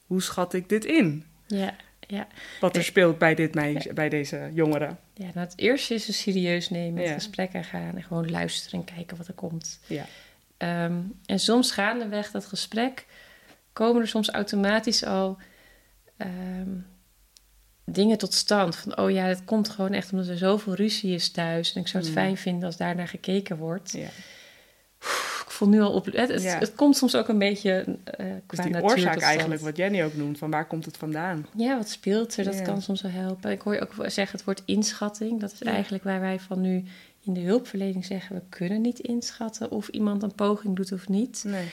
hoe 0.06 0.22
schat 0.22 0.54
ik 0.54 0.70
dit 0.70 0.86
in? 0.86 1.26
Ja, 1.48 1.76
ja. 2.10 2.28
Wat 2.60 2.76
er 2.76 2.84
speelt 2.84 3.18
bij, 3.18 3.36
dit 3.36 3.54
meisje, 3.56 3.94
bij 3.94 4.10
deze 4.10 4.50
jongeren. 4.54 5.00
ja 5.14 5.26
nou, 5.26 5.40
het 5.40 5.54
eerste 5.56 5.94
is 5.94 6.08
een 6.08 6.14
serieus 6.14 6.70
nemen, 6.70 7.04
het 7.04 7.12
gesprek 7.14 7.56
aangaan 7.56 7.96
en 7.96 8.04
gewoon 8.04 8.30
luisteren 8.32 8.80
en 8.80 8.96
kijken 8.96 9.18
wat 9.18 9.28
er 9.28 9.34
komt. 9.34 9.80
Ja. 9.88 10.06
Ehm, 10.58 10.98
en 11.26 11.40
soms 11.40 11.72
gaandeweg 11.72 12.32
dat 12.32 12.46
gesprek 12.46 13.06
komen 13.74 14.02
er 14.02 14.08
soms 14.08 14.30
automatisch 14.30 15.04
al 15.06 15.38
ehm, 16.18 16.70
dingen 17.86 18.18
tot 18.18 18.34
stand. 18.34 18.76
Van, 18.76 18.98
oh 18.98 19.12
ja, 19.12 19.28
dat 19.28 19.44
komt 19.46 19.70
gewoon 19.70 19.94
echt 19.94 20.12
omdat 20.12 20.28
er 20.28 20.38
zoveel 20.38 20.74
ruzie 20.74 21.14
is 21.14 21.32
thuis. 21.32 21.74
En 21.74 21.82
ik 21.82 21.88
zou 21.88 22.04
het 22.04 22.14
Mm. 22.14 22.20
fijn 22.20 22.38
vinden 22.38 22.64
als 22.66 22.78
daar 22.78 22.96
naar 22.96 23.08
gekeken 23.08 23.58
wordt. 23.58 23.92
ja. 23.92 24.10
Voel 25.60 25.70
nu 25.70 25.82
al 25.82 25.92
op... 25.94 26.06
Het, 26.06 26.16
het, 26.30 26.42
Ja. 26.42 26.58
het 26.60 26.76
komt 26.76 26.98
soms 26.98 27.16
ook 27.16 27.28
een 27.28 27.38
beetje 27.38 27.84
Dus 27.86 28.26
qua 28.46 28.64
die 28.64 28.84
oorzaak 28.84 29.20
eigenlijk, 29.22 29.62
wat 29.62 29.78
Jenny 29.78 30.04
ook 30.04 30.14
noemt, 30.16 30.38
van 30.38 30.52
waar 30.52 30.66
komt 30.68 30.86
het 30.86 30.98
vandaan? 30.98 31.46
Ja, 31.56 31.78
wat 31.78 31.90
speelt 31.90 32.38
er? 32.38 32.44
Dat 32.44 32.56
Ja. 32.58 32.62
kan 32.62 32.82
soms 32.82 33.02
wel 33.02 33.12
helpen. 33.12 33.52
Ik 33.52 33.62
hoor 33.62 33.74
je 33.74 33.82
ook 33.82 33.94
zeggen 34.10 34.38
het 34.38 34.44
woord 34.46 34.62
inschatting. 34.66 35.40
Dat 35.40 35.52
is 35.52 35.60
Ja. 35.60 35.72
eigenlijk 35.72 36.04
waar 36.04 36.20
wij 36.20 36.40
van 36.40 36.62
nu 36.62 36.84
in 37.22 37.34
de 37.34 37.40
hulpverlening 37.40 38.06
zeggen... 38.06 38.36
we 38.36 38.42
kunnen 38.50 38.82
niet 38.82 39.00
inschatten 39.00 39.72
of 39.72 39.88
iemand 39.88 40.24
een 40.24 40.36
poging 40.36 40.76
doet 40.76 40.92
of 40.92 41.08
niet. 41.08 41.44
Nee. 41.48 41.66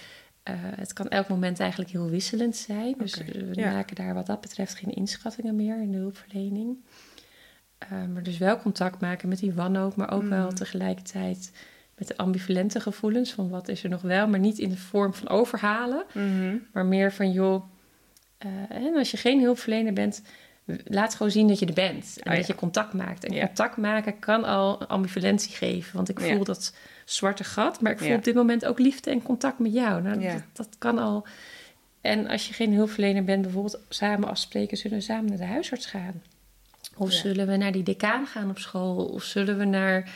Eh, 0.43 0.55
het 0.61 0.93
kan 0.93 1.09
elk 1.09 1.29
moment 1.29 1.61
eigenlijk 1.61 1.91
heel 1.91 2.11
wisselend 2.11 2.57
zijn. 2.57 2.95
Dus 2.99 3.15
we 3.15 3.53
maken 3.61 3.97
daar 3.97 4.15
wat 4.15 4.27
dat 4.27 4.41
betreft 4.41 4.75
geen 4.75 4.95
inschattingen 4.95 5.57
meer 5.57 5.81
in 5.83 5.91
de 5.91 5.99
hulpverlening. 5.99 6.77
Eh, 7.79 7.89
maar 8.13 8.23
dus 8.23 8.39
wel 8.39 8.59
contact 8.59 9.01
maken 9.01 9.29
met 9.29 9.39
die 9.39 9.53
wanhoop... 9.53 9.97
maar 9.97 10.13
ook 10.13 10.29
wel 10.29 10.47
Mhm. 10.47 10.55
tegelijkertijd 10.55 11.51
met 11.97 12.09
de 12.09 12.17
ambivalente 12.17 12.81
gevoelens... 12.81 13.33
van 13.33 13.49
wat 13.49 13.69
is 13.69 13.83
er 13.83 13.91
nog 13.91 14.03
wel, 14.03 14.29
maar 14.29 14.41
niet 14.41 14.59
in 14.59 14.69
de 14.69 14.77
vorm 14.77 15.15
van 15.15 15.29
overhalen... 15.29 16.05
Mhm. 16.13 16.57
Maar 16.73 16.87
meer 16.87 17.13
van, 17.13 17.33
joh, 17.33 17.65
eh, 18.39 18.51
en 18.71 18.97
als 18.97 19.11
je 19.11 19.17
geen 19.17 19.41
hulpverlener 19.43 19.93
bent, 19.93 20.23
laat 20.85 21.15
gewoon 21.15 21.33
zien 21.33 21.49
dat 21.49 21.59
je 21.59 21.67
er 21.67 21.73
bent. 21.73 22.17
En 22.23 22.31
Oh, 22.31 22.37
dat 22.39 22.47
je 22.47 22.55
contact 22.55 22.93
maakt. 22.93 23.25
En 23.25 23.35
Ja. 23.35 23.47
contact 23.47 23.77
maken 23.77 24.19
kan 24.19 24.45
al 24.45 24.87
ambivalentie 24.87 25.55
geven. 25.55 25.97
Want 25.97 26.09
ik 26.09 26.21
Ja. 26.21 26.35
voel 26.35 26.45
dat 26.45 26.75
zwarte 27.05 27.45
gat, 27.45 27.81
maar 27.81 27.93
ik 27.93 27.99
voel 27.99 28.15
op 28.15 28.25
dit 28.25 28.35
moment 28.35 28.65
ook 28.65 28.79
liefde 28.79 29.11
en 29.11 29.23
contact 29.23 29.59
met 29.59 29.73
jou. 29.73 30.03
Nou, 30.03 30.21
dat, 30.21 30.43
dat 30.53 30.69
kan 30.79 30.99
al. 30.99 31.27
En 32.01 32.27
als 32.29 32.49
je 32.49 32.55
geen 32.55 32.73
hulpverlener 32.75 33.25
bent, 33.25 33.43
bijvoorbeeld 33.43 33.81
samen 33.89 34.29
afspreken, 34.29 34.77
zullen 34.77 34.99
we 34.99 35.03
samen 35.05 35.25
naar 35.29 35.39
de 35.39 35.45
huisarts 35.45 35.87
gaan? 35.87 36.23
Of 36.97 37.13
zullen 37.13 37.47
we 37.47 37.57
naar 37.57 37.73
die 37.73 37.83
decaan 37.83 38.27
gaan 38.27 38.51
op 38.51 38.59
school? 38.59 39.05
Of 39.07 39.23
zullen 39.23 39.59
we 39.59 39.65
naar, 39.65 40.11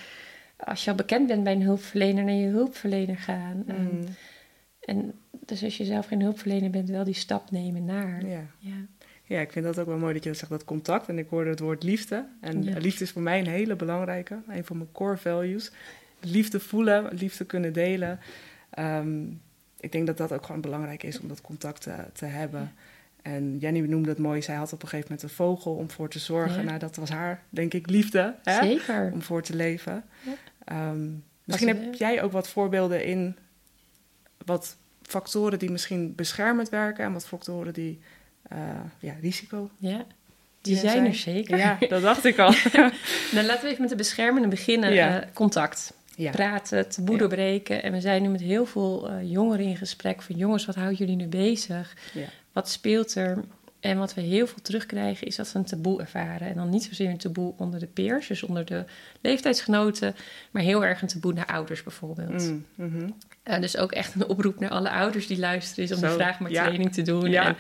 als 0.65 0.85
je 0.85 0.91
al 0.91 0.97
bekend 0.97 1.27
bent 1.27 1.45
bij 1.45 1.53
een 1.53 1.63
hulpverlener, 1.63 2.25
naar 2.25 2.35
je 2.35 2.47
hulpverlener 2.49 3.17
gaan? 3.17 3.65
Ehm, 3.67 3.85
Mhm. 3.85 4.07
en 4.81 5.13
dus 5.47 5.65
als 5.65 5.77
je 5.77 5.85
zelf 5.85 6.07
geen 6.07 6.21
hulpverlener 6.23 6.71
bent, 6.71 6.89
wel 6.89 7.05
die 7.05 7.15
stap 7.15 7.51
nemen 7.51 7.85
naar. 7.85 8.27
Ja. 8.27 8.43
Ja. 8.59 8.75
Ja, 9.25 9.41
ik 9.41 9.53
vind 9.53 9.65
dat 9.65 9.79
ook 9.79 9.87
wel 9.87 9.99
mooi 9.99 10.13
dat 10.15 10.23
je 10.23 10.29
dat 10.29 10.39
zegt, 10.39 10.51
dat 10.51 10.65
contact. 10.65 11.09
En 11.09 11.19
ik 11.19 11.29
hoorde 11.29 11.51
het 11.51 11.61
woord 11.61 11.83
liefde. 11.83 12.27
En 12.41 12.63
Ja. 12.63 12.79
liefde 12.79 13.05
is 13.05 13.11
voor 13.11 13.23
mij 13.23 13.39
een 13.39 13.47
hele 13.47 13.77
belangrijke, 13.77 14.39
een 14.49 14.65
van 14.65 14.77
mijn 14.77 14.93
core 14.93 15.17
values. 15.17 15.71
Liefde 16.21 16.61
voelen, 16.61 17.15
liefde 17.15 17.45
kunnen 17.45 17.73
delen. 17.73 18.19
Ehm, 18.71 19.23
ik 19.81 19.93
denk 19.93 20.07
dat 20.07 20.17
dat 20.17 20.33
ook 20.33 20.47
gewoon 20.47 20.61
belangrijk 20.61 21.03
is 21.03 21.21
om 21.21 21.29
dat 21.29 21.41
contact 21.41 21.83
te, 21.83 21.95
te 22.13 22.25
hebben. 22.27 22.73
En 23.23 23.57
Jenny 23.59 23.81
noemde 23.81 24.09
het 24.09 24.19
mooi, 24.19 24.43
zij 24.43 24.55
had 24.55 24.73
op 24.73 24.83
een 24.83 24.89
gegeven 24.89 25.07
moment 25.13 25.31
een 25.31 25.37
vogel 25.37 25.75
om 25.75 25.91
voor 25.91 26.09
te 26.09 26.19
zorgen. 26.19 26.57
Ja. 26.59 26.63
Nou, 26.67 26.79
dat 26.79 26.97
was 26.97 27.11
haar, 27.11 27.43
denk 27.49 27.75
ik, 27.75 27.91
liefde. 27.91 28.35
Hè? 28.43 28.63
Zeker. 28.63 29.11
Om 29.13 29.23
voor 29.23 29.43
te 29.43 29.57
leven. 29.57 30.05
Ja. 30.23 30.33
Ehm, 30.65 31.09
misschien 31.45 31.69
heb 31.69 31.95
jij 31.95 32.23
ook 32.23 32.33
wat 32.33 32.49
voorbeelden 32.49 33.05
in 33.05 33.37
wat 34.45 34.77
factoren 35.03 35.59
die 35.59 35.71
misschien 35.71 36.15
beschermend 36.15 36.69
werken 36.69 37.05
en 37.05 37.13
wat 37.13 37.27
factoren 37.27 37.73
die 37.73 38.01
eh, 38.49 38.59
ja, 38.99 39.15
risico 39.21 39.71
Ja, 39.79 40.05
die 40.61 40.77
zijn 40.77 40.91
zijn- 40.93 41.07
er 41.07 41.15
zeker. 41.15 41.59
Ja, 41.59 41.77
dat 41.89 42.03
dacht 42.03 42.25
ik 42.25 42.39
al. 42.45 42.55
Nou, 43.33 43.47
laten 43.47 43.63
we 43.63 43.69
even 43.69 43.81
met 43.81 43.89
de 43.91 43.97
beschermende 43.97 44.49
beginnen. 44.49 44.93
Ja. 44.93 45.21
Eh, 45.23 45.29
contact. 45.33 45.93
ja. 46.15 46.31
Praten, 46.31 46.89
taboe 46.89 47.13
Ja. 47.15 47.19
doorbreken. 47.21 47.83
En 47.83 47.93
we 47.93 48.01
zijn 48.01 48.23
nu 48.23 48.29
met 48.29 48.41
heel 48.41 48.67
veel 48.67 49.09
eh, 49.11 49.31
jongeren 49.31 49.65
in 49.67 49.77
gesprek 49.77 50.23
van... 50.23 50.37
jongens, 50.37 50.67
wat 50.67 50.75
houden 50.75 50.97
jullie 50.99 51.17
nu 51.17 51.27
bezig? 51.27 51.97
Wat 52.53 52.69
speelt 52.69 53.15
er? 53.15 53.45
En 53.81 53.99
wat 53.99 54.15
we 54.15 54.21
heel 54.21 54.47
veel 54.47 54.63
terugkrijgen 54.63 55.27
is 55.27 55.37
dat 55.37 55.49
ze 55.49 55.59
een 55.59 55.65
taboe 55.65 56.01
ervaren. 56.01 56.49
En 56.49 56.55
dan 56.55 56.71
niet 56.71 56.85
zozeer 56.85 57.11
een 57.11 57.19
taboe 57.19 57.55
onder 57.57 57.81
de 57.81 57.87
peers, 57.87 58.27
dus 58.27 58.43
onder 58.43 58.65
de 58.65 58.85
leeftijdsgenoten, 59.21 60.15
maar 60.51 60.63
heel 60.63 60.85
erg 60.85 61.03
een 61.03 61.09
taboe 61.09 61.33
naar 61.33 61.47
ouders 61.47 61.83
bijvoorbeeld. 61.83 62.43
Mm, 62.43 62.67
mhm. 62.75 63.11
Uh, 63.45 63.61
dus 63.61 63.77
ook 63.77 63.93
echt 63.93 64.15
een 64.15 64.27
oproep 64.29 64.61
naar 64.61 64.71
alle 64.71 64.91
ouders 64.91 65.27
die 65.27 65.39
luisteren 65.39 65.85
is 65.85 65.93
om 65.93 65.99
Zo, 65.99 66.07
de 66.07 66.13
vraag 66.13 66.41
maar 66.41 66.51
ja. 66.51 66.63
training 66.65 66.93
te 66.93 67.03
doen. 67.03 67.31
Ja. 67.31 67.47
En 67.47 67.57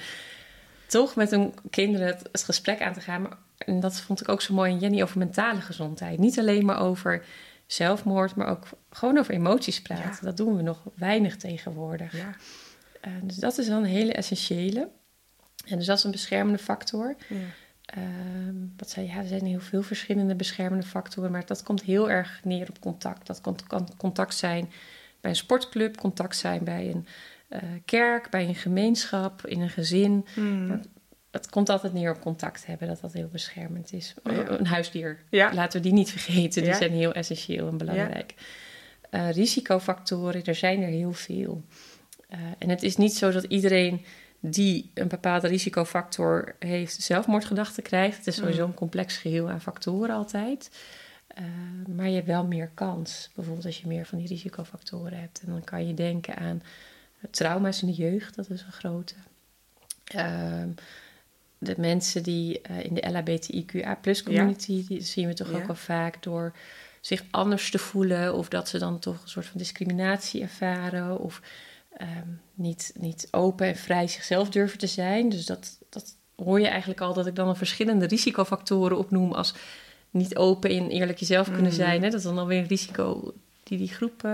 toch 0.87 1.16
met 1.16 1.30
hun 1.30 1.54
kinderen 1.70 2.06
het, 2.06 2.28
het 2.32 2.42
gesprek 2.42 2.82
aan 2.82 2.92
te 2.92 3.00
gaan. 3.00 3.23
Maar, 3.23 3.37
en 3.59 3.80
dat 3.80 4.00
vond 4.00 4.20
ik 4.20 4.28
ook 4.28 4.42
zo 4.42 4.54
mooi 4.54 4.73
in 4.73 4.78
Jenny 4.78 5.02
over 5.02 5.18
mentale 5.18 5.61
gezondheid. 5.61 6.18
Niet 6.18 6.38
alleen 6.38 6.64
maar 6.64 6.80
over 6.80 7.25
zelfmoord, 7.66 8.35
maar 8.35 8.49
ook 8.49 8.66
gewoon 8.90 9.18
over 9.18 9.35
emoties 9.35 9.82
praten. 9.82 10.04
Ja. 10.04 10.18
Dat 10.20 10.37
doen 10.37 10.56
we 10.56 10.62
nog 10.62 10.82
weinig 10.94 11.37
tegenwoordig. 11.37 12.16
Ja. 12.16 12.35
Uh, 13.07 13.12
dus 13.23 13.37
dat 13.37 13.59
is 13.59 13.66
dan 13.66 13.76
een 13.83 13.88
hele 13.88 14.12
essentiële. 14.12 14.88
En 15.66 15.76
dus 15.76 15.87
dat 15.87 15.99
is 15.99 16.04
een 16.04 16.11
beschermende 16.11 16.59
factor. 16.59 17.16
Ja. 17.28 17.37
Ehm, 17.85 18.54
wat 18.76 18.90
zei 18.90 19.07
je? 19.07 19.12
Ja, 19.12 19.19
er 19.19 19.26
zijn 19.26 19.45
heel 19.47 19.61
veel 19.61 19.83
verschillende 19.83 20.35
beschermende 20.35 20.87
factoren, 20.87 21.30
maar 21.30 21.47
dat 21.47 21.62
komt 21.62 21.83
heel 21.83 22.11
erg 22.11 22.40
neer 22.45 22.69
op 22.69 22.80
contact. 22.80 23.26
Dat 23.26 23.40
kan, 23.40 23.57
kan 23.66 23.88
contact 23.97 24.35
zijn 24.35 24.71
bij 25.21 25.30
een 25.30 25.37
sportclub, 25.37 25.97
contact 25.97 26.37
zijn 26.37 26.64
bij 26.64 26.90
een 26.90 27.07
eh, 27.49 27.61
kerk, 27.85 28.30
bij 28.30 28.49
een 28.49 28.54
gemeenschap, 28.54 29.47
in 29.47 29.61
een 29.61 29.71
gezin. 29.71 30.26
Mm. 30.37 30.66
Maar 30.66 30.80
het 31.30 31.50
komt 31.50 31.69
altijd 31.69 31.92
neer 31.92 32.11
op 32.11 32.21
contact 32.21 32.66
hebben, 32.66 32.88
dat 32.88 33.00
dat 33.00 33.12
heel 33.12 33.28
beschermend 33.28 33.92
is. 33.92 34.14
Ja. 34.25 34.49
Een 34.49 34.66
huisdier, 34.66 35.19
Ja. 35.30 35.54
laten 35.54 35.80
we 35.80 35.87
die 35.87 35.97
niet 35.97 36.11
vergeten. 36.11 36.62
Die 36.62 36.75
zijn 36.75 36.92
heel 36.92 37.12
essentieel 37.12 37.69
en 37.69 37.76
belangrijk. 37.76 38.35
Eh, 39.11 39.30
risicofactoren, 39.30 40.45
er 40.45 40.54
zijn 40.54 40.83
er 40.83 40.88
heel 40.88 41.12
veel. 41.12 41.64
Eh, 42.30 42.38
en 42.58 42.68
het 42.68 42.82
is 42.82 42.96
niet 42.96 43.14
zo 43.14 43.30
dat 43.30 43.44
iedereen 43.44 44.04
die 44.40 44.90
een 44.94 45.08
bepaalde 45.08 45.49
risicofactor 45.49 46.54
heeft, 46.58 47.02
zelfmoordgedachten 47.02 47.82
krijgt. 47.82 48.16
Het 48.16 48.26
is 48.26 48.37
sowieso 48.37 48.64
een 48.64 48.75
complex 48.75 49.16
geheel 49.16 49.50
aan 49.50 49.60
factoren 49.60 50.14
altijd. 50.14 50.70
Uh, 51.38 51.96
maar 51.96 52.08
je 52.08 52.14
hebt 52.14 52.26
wel 52.26 52.44
meer 52.44 52.70
kans. 52.75 53.30
Bijvoorbeeld 53.34 53.66
als 53.66 53.80
je 53.80 53.87
meer 53.87 54.06
van 54.06 54.18
die 54.18 54.26
risicofactoren 54.26 55.20
hebt. 55.20 55.40
En 55.40 55.52
dan 55.52 55.64
kan 55.64 55.87
je 55.87 55.94
denken 55.94 56.37
aan 56.37 56.62
trauma's 57.30 57.82
in 57.82 57.88
de 57.88 57.94
jeugd, 57.94 58.37
dat 58.37 58.50
is 58.50 58.62
een 58.62 58.72
grote. 58.72 59.14
Uh, 60.14 60.62
de 61.58 61.75
mensen 61.76 62.22
die 62.22 62.60
uh, 62.70 62.84
in 62.84 62.94
de 62.94 63.08
LHBTIQA 63.10 63.99
community, 64.25 64.72
ja. 64.72 64.82
die 64.88 65.00
zien 65.00 65.26
we 65.26 65.34
toch 65.34 65.50
ja. 65.50 65.56
ook 65.56 65.66
wel 65.66 65.76
vaak 65.76 66.22
door 66.22 66.52
zich 67.00 67.25
anders 67.30 67.70
te 67.70 67.78
voelen. 67.78 68.34
Of 68.34 68.49
dat 68.49 68.68
ze 68.68 68.78
dan 68.78 68.99
toch 68.99 69.22
een 69.22 69.28
soort 69.28 69.46
van 69.46 69.58
discriminatie 69.58 70.42
ervaren. 70.42 71.18
Of 71.18 71.42
um, 72.00 72.40
niet, 72.54 72.92
niet 73.00 73.28
open 73.30 73.66
en 73.66 73.76
vrij 73.76 74.09
zichzelf 74.09 74.49
durven 74.49 74.78
te 74.78 74.87
zijn. 74.87 75.28
Dus 75.28 75.47
dat, 75.47 75.78
dat 75.88 76.14
hoor 76.37 76.61
je 76.61 76.66
eigenlijk 76.69 77.00
al 77.00 77.14
dat 77.14 77.26
ik 77.26 77.35
dan 77.35 77.49
een 77.49 77.57
verschillende 77.57 78.07
risicofactoren 78.07 78.99
opnoem 78.99 79.33
als 79.33 79.54
niet 80.11 80.37
open 80.37 80.71
en 80.71 80.88
eerlijk 80.90 81.19
jezelf 81.19 81.47
kunnen 81.47 81.62
Mhm. 81.62 81.75
zijn. 81.75 82.02
Hè? 82.02 82.11
Dat 82.11 82.19
is 82.19 82.25
dan 82.25 82.38
alweer 82.38 82.59
een 82.59 82.66
risico 82.66 83.35
die 83.62 83.78
die 83.78 83.88
groep 83.88 84.23
uh, 84.25 84.33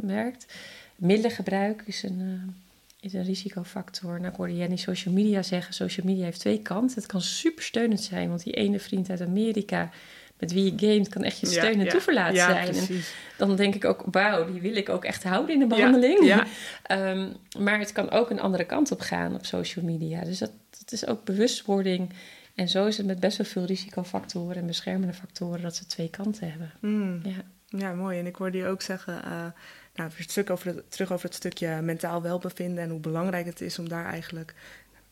merkt. 0.00 0.54
Middelengebruik 0.96 1.82
is 1.86 2.02
een, 2.02 2.20
uh, 2.20 2.52
is 3.00 3.12
een 3.12 3.24
risicofactor. 3.24 4.10
Nou, 4.20 4.30
ik 4.30 4.36
hoorde 4.36 4.56
Jenny 4.56 4.76
social 4.76 5.14
media 5.14 5.42
zeggen, 5.42 5.74
social 5.74 6.06
media 6.06 6.24
heeft 6.24 6.40
twee 6.40 6.62
kanten. 6.62 6.96
Het 6.96 7.06
kan 7.06 7.20
supersteunend 7.20 8.00
zijn, 8.00 8.28
want 8.28 8.44
die 8.44 8.52
ene 8.52 8.78
vriend 8.80 9.10
uit 9.10 9.20
Amerika 9.20 9.90
met 10.38 10.52
wie 10.52 10.64
je 10.64 10.86
gamet 10.86 11.08
kan 11.08 11.22
echt 11.22 11.38
je 11.38 11.46
steun 11.46 11.72
Ja, 11.72 11.78
en 11.78 11.84
ja. 11.84 11.90
toeverlaat 11.90 12.34
Ja, 12.34 12.46
zijn. 12.46 12.74
En 12.76 13.02
dan 13.36 13.56
denk 13.56 13.74
ik 13.74 13.84
ook, 13.84 14.04
wauw, 14.10 14.52
die 14.52 14.60
wil 14.60 14.76
ik 14.76 14.88
ook 14.88 15.04
echt 15.04 15.22
houden 15.24 15.54
in 15.54 15.60
de 15.60 15.66
behandeling. 15.66 16.24
Ehm, 16.82 17.28
maar 17.58 17.78
het 17.78 17.92
kan 17.92 18.10
ook 18.10 18.30
een 18.30 18.40
andere 18.40 18.64
kant 18.64 18.92
op 18.92 19.00
gaan 19.00 19.34
op 19.34 19.46
social 19.46 19.84
media. 19.84 20.24
Dus 20.24 20.38
dat, 20.38 20.50
dat 20.70 20.92
is 20.92 21.06
ook 21.06 21.24
bewustwording. 21.24 22.10
En 22.54 22.68
zo 22.68 22.86
is 22.86 22.96
het 22.96 23.06
met 23.06 23.20
best 23.20 23.36
wel 23.36 23.46
veel 23.46 23.64
risicofactoren 23.64 24.56
en 24.56 24.66
beschermende 24.66 25.14
factoren 25.14 25.62
dat 25.62 25.76
ze 25.76 25.86
twee 25.86 26.10
kanten 26.10 26.50
hebben. 26.50 26.72
Mm. 26.80 27.20
Ja. 27.22 27.44
Ja, 27.68 27.92
mooi. 27.92 28.18
En 28.18 28.26
ik 28.26 28.36
hoorde 28.36 28.58
je 28.58 28.66
ook 28.66 28.82
zeggen, 28.82 29.14
uh, 29.24 29.46
nou, 29.94 30.10
weer 30.16 30.26
stuk 30.28 30.50
over 30.50 30.66
het, 30.66 30.90
terug 30.90 31.12
over 31.12 31.24
het 31.24 31.34
stukje 31.34 31.80
mentaal 31.82 32.22
welbevinden 32.22 32.84
en 32.84 32.90
hoe 32.90 33.00
belangrijk 33.00 33.46
het 33.46 33.60
is 33.60 33.78
om 33.78 33.88
daar 33.88 34.04
eigenlijk 34.04 34.54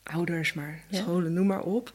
ouders, 0.03 0.53
maar 0.53 0.79
scholen, 0.91 1.33
noem 1.33 1.47
maar 1.47 1.63
op. 1.63 1.93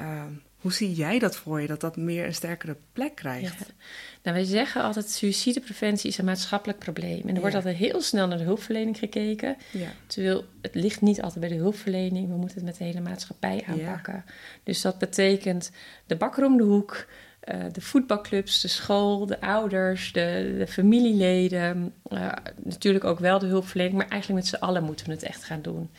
Uh, 0.00 0.24
hoe 0.58 0.72
zie 0.72 0.94
jij 0.94 1.18
dat 1.18 1.36
voor 1.36 1.60
je, 1.60 1.66
dat 1.66 1.80
dat 1.80 1.96
meer 1.96 2.26
een 2.26 2.34
sterkere 2.34 2.76
plek 2.92 3.14
krijgt? 3.14 3.58
Ja. 3.58 3.74
Nou, 4.22 4.36
wij 4.36 4.44
zeggen 4.44 4.82
altijd, 4.82 5.10
suïcidepreventie 5.10 6.10
is 6.10 6.18
een 6.18 6.24
maatschappelijk 6.24 6.78
probleem. 6.78 7.22
En 7.26 7.34
er 7.34 7.40
wordt 7.40 7.56
altijd 7.56 7.76
heel 7.76 8.00
snel 8.00 8.26
naar 8.26 8.38
de 8.38 8.44
hulpverlening 8.44 8.98
gekeken. 8.98 9.56
Ja. 9.72 9.88
Terwijl 10.06 10.44
het 10.62 10.74
ligt 10.74 11.00
niet 11.00 11.22
altijd 11.22 11.40
bij 11.40 11.48
de 11.48 11.62
hulpverlening. 11.62 12.28
We 12.28 12.36
moeten 12.36 12.56
het 12.56 12.64
met 12.64 12.76
de 12.76 12.84
hele 12.84 13.00
maatschappij 13.00 13.64
aanpakken. 13.68 14.24
Dus 14.62 14.80
dat 14.80 14.98
betekent 14.98 15.70
de 16.06 16.16
bakker 16.16 16.44
om 16.44 16.56
de 16.56 16.64
hoek, 16.64 17.06
uh, 17.44 17.64
de 17.72 17.80
voetbalclubs, 17.80 18.60
de 18.60 18.68
school, 18.68 19.26
de 19.26 19.40
ouders, 19.40 20.12
de, 20.12 20.54
de 20.58 20.66
familieleden. 20.66 21.94
Uh, 22.08 22.32
natuurlijk 22.62 23.04
ook 23.04 23.18
wel 23.18 23.38
de 23.38 23.46
hulpverlening, 23.46 23.96
maar 23.96 24.08
eigenlijk 24.08 24.42
met 24.42 24.50
z'n 24.50 24.64
allen 24.64 24.84
moeten 24.84 25.06
we 25.06 25.12
het 25.12 25.22
echt 25.22 25.44
gaan 25.44 25.62
doen. 25.62 25.90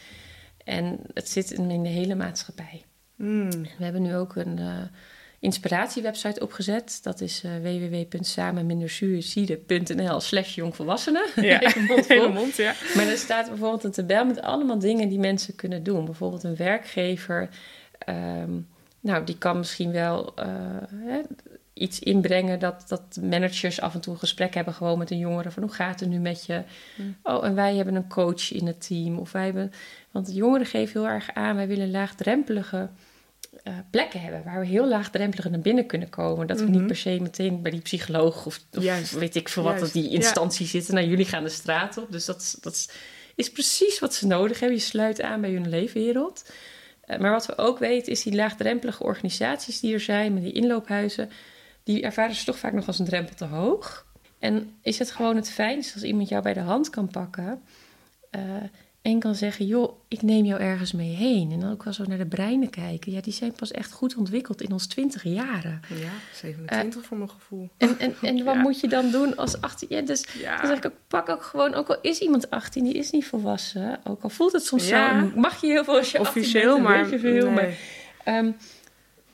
En 0.64 1.00
het 1.14 1.30
zit 1.30 1.52
in 1.52 1.84
de 1.84 1.90
hele 1.90 2.16
maatschappij. 2.16 2.84
Mm. 3.20 3.52
We 3.52 3.84
hebben 3.84 4.02
nu 4.02 4.16
ook 4.16 4.36
een 4.36 4.60
uh, 4.60 4.78
inspiratiewebsite 5.40 6.42
opgezet. 6.42 7.00
Dat 7.04 7.22
is 7.22 7.44
uh, 7.44 7.52
www.samenmindersuicide.nl 7.62 10.20
slash 10.20 10.56
jongvolwassenen. 10.56 11.26
Ja, 11.36 11.62
mond 11.88 12.08
mond, 12.34 12.56
ja. 12.56 12.74
Maar 12.96 13.08
er 13.08 13.18
staat 13.18 13.48
bijvoorbeeld 13.48 13.84
een 13.84 13.92
tabel 13.92 14.26
met 14.26 14.42
allemaal 14.42 14.80
dingen 14.80 15.10
die 15.10 15.20
mensen 15.20 15.56
kunnen 15.56 15.84
doen. 15.84 16.06
Bijvoorbeeld 16.06 16.44
een 16.44 16.56
werkgever, 16.56 17.50
um, 18.10 18.68
nou, 19.00 19.24
die 19.24 19.38
kan 19.38 19.58
misschien 19.58 19.92
wel 19.92 20.34
uh, 20.40 20.46
hè, 20.96 21.22
iets 21.74 22.00
inbrengen 22.00 22.60
dat, 22.60 22.84
dat 22.88 23.18
managers 23.22 23.82
af 23.82 23.94
en 23.94 24.00
toe 24.00 24.14
een 24.14 24.20
gesprek 24.20 24.54
hebben 24.54 24.74
gewoon 24.74 24.98
met 24.98 25.12
een 25.12 25.18
jongere 25.18 25.52
van 25.52 25.64
hoe 25.64 25.72
gaat 25.72 26.00
het 26.00 26.10
nu 26.10 26.20
met 26.20 26.46
je? 26.46 26.64
Mm. 26.96 27.16
Oh, 27.24 27.46
en 27.46 27.56
wij 27.56 27.76
hebben 27.76 27.96
een 27.96 28.08
coach 28.08 28.52
in 28.52 28.68
het 28.68 28.88
team. 28.88 29.18
Of 29.18 29.32
wij 29.32 29.46
hebben, 29.46 29.72
want 30.12 30.26
de 30.26 30.34
jongeren 30.34 30.66
geven 30.66 31.02
heel 31.02 31.10
erg 31.10 31.34
aan, 31.34 31.56
wij 31.56 31.68
willen 31.68 31.92
laagdrempelige 31.92 32.90
uh, 33.64 33.74
plekken 33.92 34.22
hebben 34.22 34.44
waar 34.44 34.60
we 34.60 34.66
heel 34.66 34.88
laagdrempelig 34.88 35.50
naar 35.50 35.60
binnen 35.60 35.86
kunnen 35.86 36.10
komen. 36.10 36.48
Dat 36.48 36.60
we 36.60 36.64
Mhm. 36.66 36.72
niet 36.78 36.88
per 36.88 36.96
se 36.96 37.20
meteen 37.22 37.62
bij 37.62 37.72
die 37.72 37.82
psycholoog 37.82 38.46
of, 38.46 38.60
weet 39.12 39.36
ik 39.36 39.50
veel 39.50 39.64
wat, 39.64 39.80
dat 39.80 39.92
die 39.92 40.04
Ja. 40.04 40.10
instantie 40.10 40.66
zitten. 40.68 40.94
Nou, 40.94 41.08
jullie 41.08 41.26
gaan 41.26 41.44
de 41.44 41.50
straat 41.50 41.98
op. 41.98 42.12
Dus 42.12 42.26
dat, 42.26 42.42
is- 42.42 42.58
dat 42.62 42.74
is, 42.74 42.90
is 43.36 43.52
precies 43.52 44.00
wat 44.00 44.14
ze 44.14 44.28
nodig 44.28 44.60
hebben. 44.60 44.78
Je 44.78 44.84
sluit 44.84 45.22
aan 45.22 45.42
bij 45.42 45.52
hun 45.52 45.70
leefwereld. 45.70 46.52
Uh, 47.08 47.18
maar 47.18 47.32
wat 47.32 47.46
we 47.46 47.58
ook 47.58 47.80
weten 47.80 48.12
is 48.12 48.24
die 48.24 48.36
laagdrempelige 48.36 49.04
organisaties 49.04 49.80
die 49.80 49.94
er 49.94 50.00
zijn, 50.00 50.34
met 50.34 50.44
die 50.44 50.52
inloophuizen, 50.54 51.30
die 51.84 52.02
ervaren 52.02 52.36
ze 52.36 52.46
toch 52.46 52.58
vaak 52.58 52.74
nog 52.74 52.88
als 52.88 53.00
een 53.00 53.06
drempel 53.06 53.36
te 53.36 53.46
hoog. 53.46 54.06
En 54.40 54.78
is 54.82 55.00
het 55.00 55.12
gewoon 55.12 55.36
het 55.36 55.50
fijnst 55.50 55.94
als 55.94 56.04
iemand 56.04 56.30
jou 56.30 56.42
bij 56.44 56.54
de 56.54 56.60
hand 56.60 56.90
kan 56.90 57.08
pakken 57.08 57.62
uh, 58.36 58.42
en 59.02 59.20
kan 59.20 59.36
zeggen, 59.36 59.66
joh, 59.66 60.00
ik 60.08 60.22
neem 60.22 60.46
jou 60.46 60.62
ergens 60.62 60.92
mee 60.92 61.10
heen. 61.16 61.52
En 61.52 61.60
dan 61.60 61.72
ook 61.72 61.84
wel 61.84 61.94
zo 61.94 62.04
naar 62.08 62.18
de 62.18 62.26
breinen 62.26 62.70
kijken. 62.70 63.12
Ja, 63.12 63.22
die 63.22 63.34
zijn 63.34 63.52
pas 63.52 63.72
echt 63.72 63.92
goed 63.92 64.16
ontwikkeld 64.16 64.62
in 64.62 64.72
ons 64.72 64.88
twintig 64.88 65.24
jaren. 65.24 65.80
Ja, 65.96 66.10
27 66.34 67.06
voor 67.06 67.18
mijn 67.18 67.30
gevoel. 67.30 67.70
En, 67.78 68.00
en, 68.00 68.16
en 68.22 68.44
wat 68.46 68.56
Ja. 68.56 68.62
moet 68.62 68.80
je 68.80 68.88
dan 68.88 69.12
doen 69.12 69.36
als 69.38 69.62
18? 69.62 69.88
Ja, 69.90 70.02
dus 70.02 70.26
Ja. 70.40 70.58
dan 70.58 70.68
zeg 70.68 70.78
ik 70.78 70.86
ook, 70.86 70.94
pak 71.08 71.30
ook 71.30 71.44
gewoon, 71.44 71.74
ook 71.74 71.88
al 71.90 71.98
is 72.02 72.20
iemand 72.20 72.50
18, 72.50 72.84
die 72.84 72.94
is 72.94 73.12
niet 73.12 73.26
volwassen. 73.26 74.00
Ook 74.04 74.22
al 74.22 74.30
voelt 74.30 74.52
het 74.52 74.64
soms 74.66 74.88
Ja. 74.88 75.20
zo, 75.22 75.32
mag 75.40 75.62
je 75.62 75.68
heel 75.68 75.84
veel 75.84 75.98
als 75.98 76.12
je 76.12 76.20
18 76.20 76.42
Officieel, 76.42 76.74
bent, 76.74 76.88
dan 76.88 76.92
maar, 76.94 77.02
weet 77.02 77.12
je 77.12 77.20
veel. 77.20 77.46
nee. 77.46 77.54
Maar, 77.54 77.78
ehm, 78.24 78.52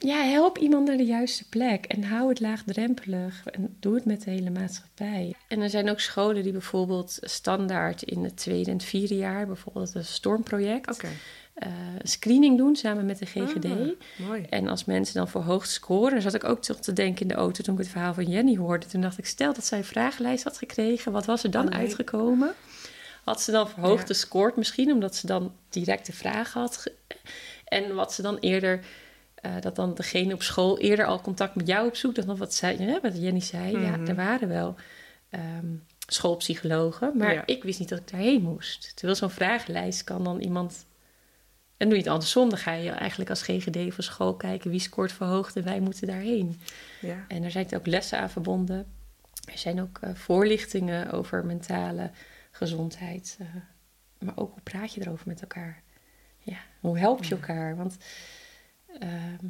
ja, 0.05 0.21
help 0.23 0.57
iemand 0.57 0.87
naar 0.87 0.97
de 0.97 1.05
juiste 1.05 1.49
plek 1.49 1.85
en 1.85 2.03
hou 2.03 2.29
het 2.29 2.39
laagdrempelig 2.39 3.45
en 3.45 3.75
doe 3.79 3.95
het 3.95 4.05
met 4.05 4.23
de 4.23 4.31
hele 4.31 4.49
maatschappij. 4.49 5.33
En 5.47 5.61
er 5.61 5.69
zijn 5.69 5.89
ook 5.89 5.99
scholen 5.99 6.43
die 6.43 6.51
bijvoorbeeld 6.51 7.17
standaard 7.21 8.01
in 8.01 8.23
het 8.23 8.37
tweede 8.37 8.69
en 8.71 8.77
het 8.77 8.85
vierde 8.85 9.15
jaar, 9.15 9.45
bijvoorbeeld 9.47 9.95
een 9.95 10.05
stormproject, 10.05 10.91
Oké, 10.93 11.07
eh, 11.53 11.69
een 12.01 12.07
screening 12.07 12.57
doen 12.57 12.75
samen 12.75 13.05
met 13.05 13.17
de 13.19 13.25
GGD. 13.25 13.65
Ah, 13.65 14.27
mooi. 14.27 14.45
En 14.49 14.67
als 14.67 14.85
mensen 14.85 15.15
dan 15.15 15.27
voor 15.27 15.41
hoog 15.41 15.65
scoren, 15.65 16.11
dan 16.11 16.21
zat 16.21 16.33
ik 16.33 16.43
ook 16.43 16.61
toch 16.61 16.79
te 16.79 16.93
denken 16.93 17.21
in 17.21 17.27
de 17.27 17.33
auto 17.33 17.63
toen 17.63 17.73
ik 17.73 17.79
het 17.79 17.89
verhaal 17.89 18.13
van 18.13 18.25
Jenny 18.25 18.57
hoorde. 18.57 18.85
Toen 18.85 19.01
dacht 19.01 19.17
ik, 19.17 19.25
stel 19.25 19.53
dat 19.53 19.65
zij 19.65 19.77
een 19.77 19.83
vragenlijst 19.83 20.43
had 20.43 20.57
gekregen, 20.57 21.11
wat 21.11 21.25
was 21.25 21.43
er 21.43 21.51
dan 21.51 21.65
Oh, 21.65 21.69
nee. 21.71 21.79
uitgekomen? 21.79 22.53
Had 23.23 23.41
ze 23.41 23.51
dan 23.51 23.69
verhoogd 23.69 23.99
Ja. 24.01 24.05
gescoord 24.07 24.55
misschien, 24.55 24.91
omdat 24.91 25.15
ze 25.15 25.27
dan 25.27 25.53
directe 25.69 26.13
vragen 26.13 26.61
had. 26.61 26.77
ge- 26.77 26.93
En 27.65 27.95
wat 27.95 28.13
ze 28.13 28.21
dan 28.21 28.37
eerder, 28.37 28.79
eh, 29.45 29.61
dat 29.61 29.75
dan 29.75 29.93
degene 29.93 30.33
op 30.33 30.41
school 30.41 30.79
eerder 30.79 31.05
al 31.05 31.21
contact 31.21 31.55
met 31.55 31.67
jou 31.67 31.87
opzoekt. 31.87 32.25
Dan 32.25 32.37
wat, 32.37 32.53
zij, 32.53 32.75
hè, 32.75 32.99
wat 33.01 33.17
Jenny 33.21 33.39
zei, 33.39 33.71
ja, 33.79 33.97
Mhm. 33.97 34.07
er 34.07 34.15
waren 34.15 34.47
wel 34.47 34.75
ehm, 35.29 35.65
schoolpsychologen, 36.07 37.17
maar 37.17 37.33
Ja. 37.33 37.43
ik 37.45 37.63
wist 37.63 37.79
niet 37.79 37.89
dat 37.89 37.99
ik 37.99 38.11
daarheen 38.11 38.41
moest. 38.41 38.91
Terwijl 38.95 39.17
zo'n 39.17 39.29
vragenlijst 39.29 40.03
kan 40.03 40.23
dan 40.23 40.39
iemand 40.41 40.85
en 41.77 41.87
doe 41.87 41.97
je 41.97 42.03
het 42.03 42.11
andersom, 42.13 42.49
dan 42.49 42.57
ga 42.57 42.71
je 42.73 42.89
eigenlijk 42.89 43.29
als 43.29 43.41
GGD 43.41 43.93
van 43.93 44.03
school 44.03 44.35
kijken 44.35 44.69
wie 44.71 44.79
scoort 44.79 45.11
verhoogd 45.11 45.55
en 45.55 45.63
wij 45.63 45.79
moeten 45.79 46.07
daarheen. 46.07 46.59
Ja. 47.01 47.25
En 47.27 47.43
er 47.43 47.51
zijn 47.51 47.67
ook 47.75 47.85
lessen 47.87 48.19
aan 48.19 48.29
verbonden. 48.29 48.85
Er 49.51 49.57
zijn 49.57 49.81
ook 49.81 49.97
eh, 50.01 50.15
voorlichtingen 50.15 51.11
over 51.11 51.45
mentale 51.45 52.11
gezondheid. 52.51 53.37
eh, 53.39 53.47
maar 54.19 54.37
ook 54.37 54.51
hoe 54.51 54.61
praat 54.63 54.93
je 54.93 55.01
erover 55.01 55.27
met 55.27 55.41
elkaar? 55.41 55.81
ja, 56.39 56.57
hoe 56.79 56.97
help 56.99 57.23
je 57.23 57.35
elkaar? 57.35 57.75
Want 57.75 57.97
ehm, 58.99 59.45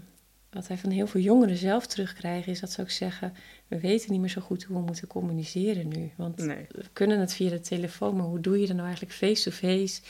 wat 0.50 0.68
wij 0.68 0.78
van 0.78 0.90
heel 0.90 1.08
veel 1.08 1.22
jongeren 1.22 1.58
zelf 1.58 1.88
terugkrijgen, 1.88 2.52
is 2.52 2.60
dat 2.60 2.72
ze 2.72 2.82
ook 2.82 2.90
zeggen: 2.90 3.34
We 3.68 3.80
weten 3.80 4.12
niet 4.12 4.20
meer 4.20 4.30
zo 4.30 4.42
goed 4.42 4.64
hoe 4.64 4.78
we 4.78 4.84
moeten 4.84 5.08
communiceren 5.08 5.88
nu. 5.88 6.12
Want 6.16 6.38
Nee. 6.38 6.66
we 6.70 6.84
kunnen 6.94 7.20
het 7.20 7.34
via 7.34 7.50
de 7.50 7.60
telefoon, 7.60 8.16
maar 8.16 8.25
hoe 8.25 8.40
doe 8.40 8.60
je 8.60 8.66
dat 8.66 8.75
nou 8.75 8.88
eigenlijk 8.88 9.16
face-to-face? 9.18 10.02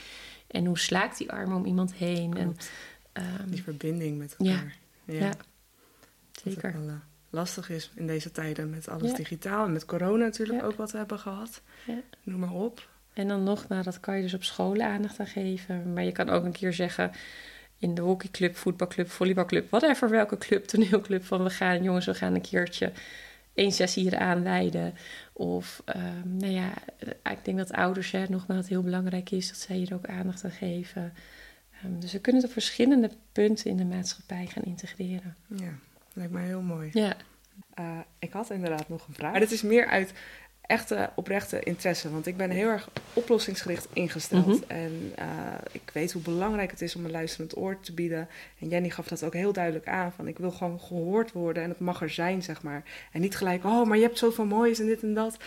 En 0.48 0.66
hoe 0.66 0.78
slaakt 0.80 1.18
die 1.18 1.32
arm 1.32 1.54
om 1.54 1.66
iemand 1.66 1.94
heen? 1.94 2.38
En, 2.38 2.58
ehm, 3.14 3.50
Die 3.50 3.64
verbinding 3.64 4.18
met 4.18 4.36
Ja. 4.38 4.52
elkaar. 4.52 4.78
ja, 5.06 5.28
het 5.28 5.38
zeker. 6.44 6.74
wel, 6.74 6.88
eh, 6.88 6.94
lastig 7.30 7.70
is 7.70 7.92
in 7.96 8.08
deze 8.08 8.32
tijden 8.32 8.70
met 8.70 8.88
alles 8.90 9.12
Ja. 9.12 9.18
digitaal. 9.18 9.66
En 9.66 9.72
met 9.72 9.86
corona 9.86 10.24
natuurlijk 10.24 10.60
Ja. 10.60 10.66
ook 10.66 10.76
wat 10.78 10.92
we 10.92 10.98
hebben 10.98 11.20
gehad. 11.20 11.62
Ja. 11.86 12.02
Noem 12.24 12.40
maar 12.40 12.54
op. 12.54 12.90
En 13.14 13.28
dan 13.28 13.44
nog, 13.44 13.68
nou, 13.68 13.84
dat 13.84 14.00
kan 14.00 14.16
je 14.16 14.22
dus 14.22 14.34
op 14.34 14.44
scholen 14.44 14.86
aandacht 14.86 15.20
aan 15.20 15.28
geven. 15.28 15.94
Maar 15.94 16.04
je 16.04 16.12
kan 16.12 16.30
ook 16.30 16.44
een 16.44 16.52
keer 16.52 16.74
zeggen 16.74 17.12
in 17.86 17.96
de 17.96 18.02
hockeyclub, 18.02 18.56
voetbalclub, 18.56 19.10
volleybalclub, 19.10 19.70
whatever, 19.70 20.10
welke 20.10 20.38
club, 20.38 20.66
toneelclub, 20.66 21.24
van 21.26 21.44
we 21.44 21.50
gaan, 21.50 21.84
jongens, 21.84 22.06
we 22.06 22.14
gaan 22.14 22.36
een 22.36 22.42
keertje 22.42 22.92
één 23.54 23.72
sessie 23.72 24.04
hier 24.04 24.18
aanwijden. 24.18 24.94
Of, 25.34 25.82
ehm, 25.86 26.38
nou 26.38 26.52
ja, 26.52 26.74
eh, 26.98 27.32
ik 27.32 27.46
denk 27.46 27.58
dat 27.58 27.72
ouders, 27.72 28.12
hè, 28.12 28.26
nogmaals, 28.30 28.70
heel 28.70 28.82
belangrijk 28.82 29.32
is 29.32 29.48
dat 29.48 29.58
zij 29.58 29.76
hier 29.76 29.94
ook 29.94 30.06
aandacht 30.06 30.44
aan 30.44 30.52
geven. 30.52 31.14
Ehm, 31.82 32.00
dus 32.00 32.12
we 32.12 32.20
kunnen 32.20 32.42
het 32.42 32.50
op 32.50 32.58
verschillende 32.58 33.10
punten 33.32 33.70
in 33.70 33.78
de 33.78 33.86
maatschappij 33.86 34.46
gaan 34.46 34.64
integreren. 34.64 35.36
Ja, 35.48 35.74
lijkt 36.14 36.32
me 36.32 36.40
heel 36.40 36.62
mooi. 36.62 36.90
Ja, 36.94 37.16
Eh, 37.74 38.00
ik 38.20 38.32
had 38.32 38.50
inderdaad 38.50 38.90
nog 38.90 39.08
een 39.08 39.14
vraag. 39.14 39.32
Maar 39.32 39.40
dit 39.40 39.52
is 39.52 39.62
meer 39.62 39.88
uit 39.88 40.14
echte 40.68 41.10
oprechte 41.16 41.60
interesse. 41.60 42.12
Want 42.12 42.26
ik 42.26 42.38
ben 42.38 42.50
heel 42.50 42.68
erg 42.68 42.90
oplossingsgericht 43.14 43.88
ingesteld. 43.94 44.46
Mhm. 44.46 44.72
En 44.72 45.12
eh, 45.16 45.28
ik 45.72 45.90
weet 45.94 46.12
hoe 46.12 46.22
belangrijk 46.22 46.72
het 46.72 46.82
is 46.82 46.96
om 46.96 47.06
een 47.06 47.12
luisterend 47.12 47.58
oor 47.58 47.80
te 47.80 47.94
bieden. 47.94 48.28
En 48.60 48.68
Jenny 48.68 48.90
gaf 48.90 49.08
dat 49.08 49.24
ook 49.24 49.34
heel 49.34 49.54
duidelijk 49.54 49.88
aan. 49.88 50.12
Van 50.12 50.28
ik 50.28 50.38
wil 50.38 50.52
gewoon 50.52 50.80
gehoord 50.80 51.32
worden 51.32 51.64
en 51.64 51.70
het 51.70 51.80
mag 51.80 52.02
er 52.02 52.10
zijn, 52.10 52.44
zeg 52.44 52.62
maar. 52.62 52.84
En 53.12 53.22
niet 53.22 53.36
gelijk, 53.36 53.64
oh, 53.64 53.86
maar 53.86 53.98
je 53.98 54.04
hebt 54.04 54.18
zoveel 54.18 54.46
moois 54.46 54.80
en 54.80 54.86
dit 54.86 55.04
en 55.04 55.14
dat. 55.14 55.38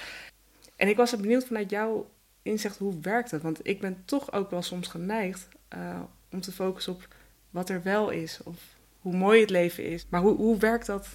En 0.76 0.88
ik 0.88 0.96
was 0.96 1.12
er 1.12 1.20
benieuwd 1.20 1.46
vanuit 1.46 1.70
jouw 1.70 2.10
inzicht, 2.42 2.78
hoe 2.78 2.94
werkt 3.02 3.30
het? 3.30 3.42
Want 3.42 3.60
ik 3.62 3.80
ben 3.80 4.02
toch 4.04 4.32
ook 4.32 4.50
wel 4.50 4.62
soms 4.62 4.88
geneigd 4.88 5.48
eh, 5.68 6.00
om 6.30 6.40
te 6.40 6.52
focussen 6.52 6.92
op 6.92 7.08
wat 7.50 7.68
er 7.68 7.82
wel 7.82 8.10
is. 8.10 8.40
Of 8.44 8.56
hoe 9.00 9.16
mooi 9.16 9.40
het 9.40 9.50
leven 9.50 9.84
is. 9.84 10.06
Maar 10.08 10.20
hoe, 10.20 10.36
hoe 10.36 10.58
werkt 10.58 10.86
dat 10.86 11.08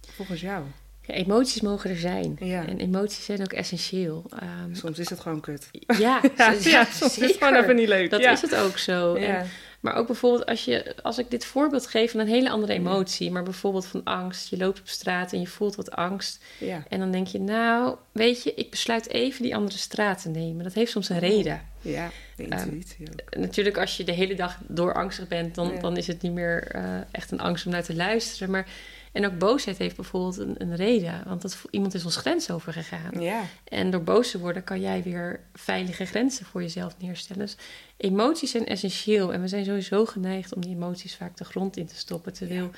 volgens 0.00 0.40
jou? 0.40 0.64
Ja, 1.10 1.16
emoties 1.16 1.60
mogen 1.60 1.90
er 1.90 1.96
zijn. 1.96 2.36
Ja. 2.40 2.66
En 2.66 2.78
emoties 2.78 3.24
zijn 3.24 3.40
ook 3.40 3.52
essentieel. 3.52 4.24
Ehm, 4.38 4.74
Soms 4.74 4.98
is 4.98 5.10
het 5.10 5.20
gewoon 5.20 5.40
kut. 5.40 5.68
ja, 5.98 6.20
Ja, 6.60 6.84
soms 6.84 7.18
is 7.18 7.28
het 7.28 7.36
gewoon 7.36 7.54
even 7.54 7.76
niet 7.76 7.88
leuk. 7.88 8.10
Dat 8.10 8.20
is 8.20 8.40
het 8.40 8.54
ook 8.56 8.78
zo. 8.78 9.14
En- 9.14 9.46
maar 9.80 9.94
ook 9.94 10.06
bijvoorbeeld 10.06 10.46
als, 10.46 10.64
je, 10.64 10.94
als 11.02 11.18
ik 11.18 11.30
dit 11.30 11.44
voorbeeld 11.44 11.86
geef 11.86 12.10
van 12.10 12.20
een 12.20 12.26
hele 12.28 12.50
andere 12.50 12.72
emotie, 12.72 13.30
maar 13.30 13.42
bijvoorbeeld 13.42 13.86
van 13.86 14.04
angst. 14.04 14.48
Je 14.50 14.56
loopt 14.56 14.80
op 14.80 14.88
straat 14.88 15.32
en 15.32 15.40
je 15.40 15.46
voelt 15.46 15.74
wat 15.76 15.90
angst. 15.90 16.44
En 16.88 16.98
dan 16.98 17.10
denk 17.10 17.26
je, 17.26 17.40
nou, 17.40 17.96
weet 18.12 18.42
je, 18.42 18.54
ik 18.54 18.70
besluit 18.70 19.08
even 19.08 19.42
die 19.42 19.54
andere 19.56 19.78
straat 19.78 20.22
te 20.22 20.28
nemen. 20.28 20.64
Dat 20.64 20.72
heeft 20.74 20.90
soms 20.90 21.08
een 21.08 21.18
reden. 21.18 21.60
ja, 21.80 22.10
intuïtie 22.36 23.08
ook. 23.12 23.36
Natuurlijk, 23.38 23.78
als 23.78 23.96
je 23.96 24.04
de 24.04 24.12
hele 24.12 24.34
dag 24.34 24.58
door 24.68 24.94
angstig 24.94 25.28
bent, 25.28 25.54
dan, 25.54 25.72
dan 25.80 25.96
is 25.96 26.06
het 26.06 26.22
niet 26.22 26.32
meer 26.32 26.66
eh, 26.68 26.82
echt 27.10 27.30
een 27.30 27.40
angst 27.40 27.66
om 27.66 27.72
naar 27.72 27.84
te 27.84 27.94
luisteren. 27.94 28.50
Maar, 28.50 28.66
en 29.12 29.26
ook 29.26 29.38
boosheid 29.38 29.78
heeft 29.78 29.96
bijvoorbeeld 29.96 30.38
een, 30.38 30.54
een 30.58 30.76
reden. 30.76 31.22
Want 31.26 31.42
dat, 31.42 31.64
iemand 31.70 31.94
is 31.94 32.04
ons 32.04 32.16
grens 32.16 32.50
overgegaan. 32.50 33.20
Ja, 33.20 33.42
En 33.64 33.90
door 33.90 34.02
boos 34.02 34.30
te 34.30 34.38
worden 34.38 34.64
kan 34.64 34.80
jij 34.80 35.02
weer 35.02 35.40
veilige 35.54 36.04
grenzen 36.04 36.46
voor 36.46 36.62
jezelf 36.62 36.94
neerstellen. 36.98 37.42
Dus 37.42 37.56
emoties 37.96 38.50
zijn 38.50 38.66
essentieel. 38.66 39.32
En 39.32 39.40
we 39.40 39.48
zijn 39.48 39.64
sowieso 39.64 40.04
geneigd 40.04 40.54
om 40.54 40.60
die 40.60 40.74
emoties 40.74 41.16
vaak 41.16 41.36
de 41.36 41.44
grond 41.44 41.76
in 41.76 41.86
te 41.86 41.96
stoppen. 41.96 42.32
Terwijl, 42.32 42.70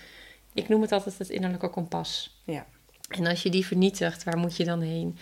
ik 0.52 0.68
noem 0.68 0.82
het 0.82 0.92
altijd 0.92 1.18
het 1.18 1.28
innerlijke 1.28 1.68
kompas. 1.68 2.40
ja. 2.44 2.66
En 3.08 3.26
als 3.26 3.42
je 3.42 3.50
die 3.50 3.66
vernietigt, 3.66 4.24
waar 4.24 4.38
moet 4.38 4.56
je 4.56 4.64
dan 4.64 4.80
heen? 4.80 5.18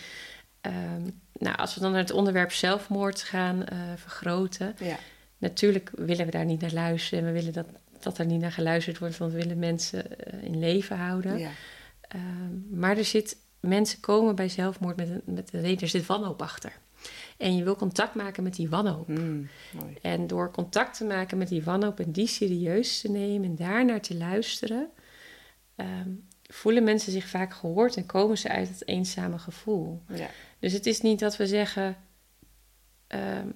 Ehm, 0.60 1.02
nou, 1.32 1.56
als 1.56 1.74
we 1.74 1.80
dan 1.80 1.90
naar 1.90 2.00
het 2.00 2.10
onderwerp 2.10 2.52
zelfmoord 2.52 3.22
gaan 3.22 3.64
eh, 3.64 3.78
vergroten. 3.96 4.74
ja. 4.78 4.98
Natuurlijk 5.38 5.90
willen 5.94 6.24
we 6.24 6.30
daar 6.30 6.44
niet 6.44 6.60
naar 6.60 6.72
luisteren. 6.72 7.18
En 7.18 7.32
we 7.32 7.40
willen 7.40 7.52
dat, 7.52 7.66
dat 8.02 8.18
er 8.18 8.26
niet 8.26 8.40
naar 8.40 8.52
geluisterd 8.52 8.98
wordt. 8.98 9.18
Want 9.18 9.32
we 9.32 9.38
willen 9.38 9.58
mensen 9.58 10.18
eh, 10.18 10.42
in 10.42 10.58
leven 10.58 10.96
houden. 10.96 11.38
ja. 11.38 11.50
Ehm, 12.00 12.78
maar 12.80 12.96
er 12.96 13.04
zit, 13.04 13.36
mensen 13.60 14.00
komen 14.00 14.34
bij 14.34 14.48
zelfmoord 14.48 14.96
met 14.96 15.08
een, 15.08 15.22
met 15.24 15.52
een 15.52 15.60
reden, 15.60 15.80
er 15.80 15.88
zit 15.88 16.06
wanhoop 16.06 16.42
achter. 16.42 16.72
En 17.36 17.56
je 17.56 17.64
wil 17.64 17.76
contact 17.76 18.14
maken 18.14 18.42
met 18.42 18.54
die 18.54 18.68
wanhoop. 18.68 19.08
Mm, 19.08 19.48
mooi. 19.80 19.96
En 20.02 20.26
door 20.26 20.50
contact 20.50 20.96
te 20.96 21.04
maken 21.04 21.38
met 21.38 21.48
die 21.48 21.62
wanhoop 21.62 22.00
en 22.00 22.12
die 22.12 22.26
serieus 22.26 23.00
te 23.00 23.10
nemen 23.10 23.48
en 23.48 23.56
daarnaar 23.56 24.00
te 24.00 24.16
luisteren, 24.16 24.88
ehm, 25.76 26.08
voelen 26.42 26.84
mensen 26.84 27.12
zich 27.12 27.26
vaak 27.28 27.54
gehoord 27.54 27.96
en 27.96 28.06
komen 28.06 28.38
ze 28.38 28.48
uit 28.48 28.68
het 28.68 28.88
eenzame 28.88 29.38
gevoel. 29.38 30.02
Ja. 30.08 30.28
Dus 30.58 30.72
het 30.72 30.86
is 30.86 31.00
niet 31.00 31.18
dat 31.18 31.36
we 31.36 31.46
zeggen. 31.46 31.96
ehm, 33.06 33.48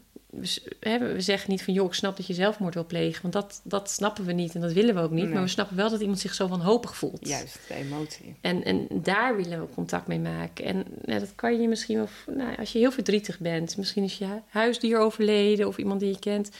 we, 0.81 1.15
zeggen 1.21 1.51
niet 1.51 1.63
van 1.63 1.75
joh, 1.75 1.87
ik 1.87 1.95
snap 1.95 2.17
dat 2.17 2.27
je 2.27 2.35
zelfmoord 2.35 2.75
wil 2.75 2.87
plegen. 2.87 3.23
Want 3.23 3.35
dat, 3.35 3.61
dat 3.65 3.91
snappen 3.91 4.25
we 4.25 4.33
niet 4.33 4.55
en 4.55 4.61
dat 4.61 4.73
willen 4.73 4.95
we 4.95 5.01
ook 5.01 5.11
niet. 5.11 5.25
Nee. 5.25 5.33
Maar 5.33 5.43
we 5.43 5.49
snappen 5.49 5.77
wel 5.77 5.91
dat 5.91 6.01
iemand 6.01 6.19
zich 6.19 6.35
zo 6.35 6.49
wanhopig 6.49 6.97
voelt. 6.97 7.29
Juist, 7.29 7.59
de 7.69 7.75
emotie. 7.75 8.37
En, 8.41 8.65
en 8.65 8.89
daar 8.91 9.37
willen 9.37 9.61
we 9.61 9.75
contact 9.75 10.07
mee 10.07 10.19
maken. 10.19 10.65
En 10.65 10.85
dat 11.21 11.35
kan 11.35 11.61
je 11.61 11.69
misschien 11.69 11.97
wel, 11.97 12.09
nou, 12.37 12.57
als 12.57 12.73
je 12.73 12.79
heel 12.79 12.93
verdrietig 12.93 13.39
bent, 13.39 13.77
misschien 13.77 14.05
is 14.05 14.19
je 14.19 14.25
hu- 14.25 14.43
huisdier 14.49 14.99
overleden 14.99 15.67
of 15.67 15.79
iemand 15.79 16.01
die 16.01 16.09
je 16.09 16.19
kent. 16.19 16.51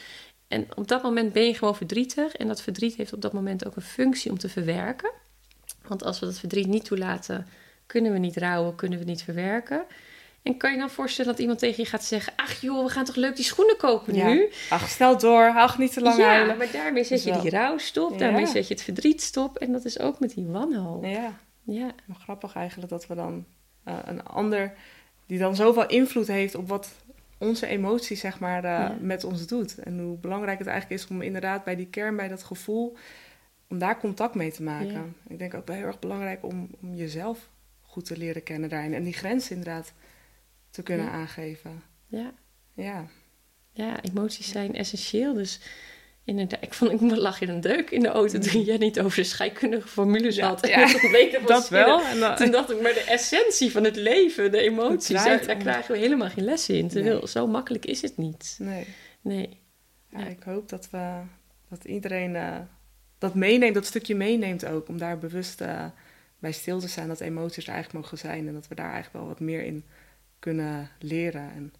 En 0.47 0.67
op 0.75 0.87
dat 0.87 1.03
moment 1.03 1.33
ben 1.33 1.45
je 1.45 1.53
gewoon 1.53 1.75
verdrietig. 1.75 2.33
En 2.33 2.47
dat 2.47 2.61
verdriet 2.61 2.95
heeft 2.95 3.13
op 3.13 3.21
dat 3.21 3.33
moment 3.33 3.65
ook 3.65 3.75
een 3.75 3.81
functie 3.81 4.31
om 4.31 4.37
te 4.37 4.49
verwerken. 4.49 5.11
Want 5.87 6.03
als 6.03 6.19
we 6.19 6.25
dat 6.25 6.39
verdriet 6.39 6.67
niet 6.67 6.85
toelaten, 6.85 7.47
kunnen 7.85 8.11
we 8.11 8.17
niet 8.17 8.37
rouwen, 8.37 8.75
kunnen 8.75 8.99
we 8.99 9.05
niet 9.05 9.23
verwerken. 9.23 9.85
En 10.45 10.57
kan 10.57 10.71
je 10.71 10.77
dan 10.77 10.89
voorstellen 10.89 11.31
dat 11.31 11.39
iemand 11.39 11.59
tegen 11.59 11.83
je 11.83 11.89
gaat 11.89 12.03
zeggen: 12.03 12.33
Ach 12.35 12.61
joh, 12.61 12.83
we 12.85 12.89
gaan 12.91 13.05
toch 13.05 13.15
leuk 13.15 13.35
die 13.35 13.45
schoenen 13.45 13.77
kopen 13.77 14.15
Ja. 14.15 14.27
nu? 14.27 14.49
Ach, 14.69 14.89
snel 14.89 15.17
door. 15.17 15.49
Ach, 15.55 15.77
niet 15.77 15.93
te 15.93 16.01
lang 16.01 16.17
ja, 16.17 16.25
huilen. 16.25 16.57
maar 16.57 16.71
daarmee 16.71 17.03
zet 17.03 17.23
je 17.23 17.39
die 17.41 17.49
rouw 17.49 17.77
stop, 17.77 18.11
Ja. 18.11 18.17
daarmee 18.17 18.45
zet 18.45 18.67
je 18.67 18.73
het 18.73 18.83
verdriet 18.83 19.21
stop. 19.21 19.57
En 19.57 19.71
dat 19.71 19.85
is 19.85 19.99
ook 19.99 20.19
met 20.19 20.33
die 20.33 20.45
wanhoop. 20.45 21.03
Ja, 21.05 21.33
Ja. 21.63 21.91
maar 22.05 22.17
grappig 22.17 22.55
eigenlijk 22.55 22.89
dat 22.89 23.07
we 23.07 23.15
dan 23.15 23.45
eh, 23.83 23.97
een 24.05 24.23
ander... 24.23 24.73
die 25.25 25.39
dan 25.39 25.55
zoveel 25.55 25.87
invloed 25.87 26.27
heeft 26.27 26.55
op 26.55 26.67
wat 26.67 26.89
onze 27.37 27.67
emotie 27.67 28.17
zeg 28.17 28.39
maar 28.39 28.57
eh, 28.63 28.69
Ja. 28.71 28.95
met 28.99 29.23
ons 29.23 29.47
doet. 29.47 29.77
En 29.77 29.99
hoe 29.99 30.17
belangrijk 30.17 30.59
het 30.59 30.67
eigenlijk 30.67 31.01
is 31.01 31.07
om 31.07 31.21
inderdaad 31.21 31.63
bij 31.63 31.75
die 31.75 31.87
kern, 31.87 32.15
bij 32.15 32.27
dat 32.27 32.43
gevoel... 32.43 32.97
om 33.69 33.77
daar 33.77 33.99
contact 33.99 34.35
mee 34.35 34.51
te 34.51 34.63
maken. 34.63 35.15
Ik 35.27 35.39
denk 35.39 35.53
ook 35.53 35.67
wel 35.67 35.75
heel 35.75 35.85
erg 35.85 35.99
belangrijk 35.99 36.43
om, 36.43 36.69
om 36.81 36.95
jezelf 36.95 37.49
goed 37.81 38.05
te 38.05 38.17
leren 38.17 38.43
kennen 38.43 38.69
daarin. 38.69 38.93
En 38.93 39.03
die 39.03 39.13
grens 39.13 39.49
inderdaad 39.51 39.93
te 40.75 40.83
kunnen 40.83 41.05
Ja. 41.05 41.11
aangeven. 41.11 41.83
ja. 42.07 42.33
Ja, 42.75 43.05
Ja, 43.71 44.01
emoties 44.03 44.49
zijn 44.51 44.75
essentieel. 44.75 45.33
Dus 45.33 45.59
inderdaad, 46.23 46.63
ik, 46.63 46.73
vond, 46.73 46.91
ik 47.01 47.15
lag 47.17 47.41
in 47.41 47.49
een 47.49 47.61
deuk 47.61 47.89
in 47.91 47.99
de 47.99 48.07
auto 48.07 48.39
toen 48.39 48.61
jij 48.63 48.77
niet 48.77 48.99
over 48.99 49.17
de 49.17 49.23
scheikundige 49.23 49.87
formules 49.87 50.35
Ja, 50.35 50.47
had. 50.47 50.67
Ja. 50.67 50.87
dat 51.45 51.69
wel. 51.79 52.01
En 52.05 52.19
dan- 52.19 52.35
Toen 52.35 52.51
dacht 52.51 52.71
ik, 52.71 52.81
maar 52.81 52.93
de 52.93 52.99
essentie 53.03 53.71
van 53.71 53.83
het 53.83 53.95
leven, 53.95 54.51
de 54.51 54.57
emoties, 54.61 55.07
daar, 55.15 55.23
draait 55.23 55.45
daar 55.45 55.55
om- 55.55 55.61
krijgen 55.61 55.91
we 55.91 55.97
helemaal 55.97 56.29
geen 56.29 56.43
lessen 56.43 56.75
in. 56.75 56.87
Terwijl, 56.87 57.17
Nee. 57.17 57.27
zo 57.27 57.47
makkelijk 57.47 57.85
is 57.85 58.01
het 58.01 58.17
niet. 58.17 58.55
Nee. 58.59 58.85
Nee. 59.21 59.59
Ja, 60.09 60.19
Ja. 60.19 60.25
ik 60.25 60.43
hoop 60.43 60.69
dat, 60.69 60.89
we, 60.89 61.19
dat 61.69 61.83
iedereen 61.85 62.35
eh, 62.35 62.57
dat 63.17 63.33
meeneemt, 63.35 63.73
dat 63.73 63.85
stukje 63.85 64.15
meeneemt 64.15 64.65
ook. 64.65 64.87
Om 64.87 64.97
daar 64.97 65.17
bewust 65.17 65.61
eh, 65.61 65.85
bij 66.39 66.51
stil 66.51 66.79
te 66.79 66.87
staan 66.87 67.07
dat 67.07 67.19
emoties 67.19 67.67
er 67.67 67.73
eigenlijk 67.73 68.03
mogen 68.03 68.17
zijn. 68.17 68.47
En 68.47 68.53
dat 68.53 68.67
we 68.67 68.75
daar 68.75 68.91
eigenlijk 68.93 69.13
wel 69.15 69.27
wat 69.27 69.39
meer 69.39 69.63
in 69.63 69.83
kunnen 70.39 70.89
leren. 70.99 71.51
En 71.51 71.73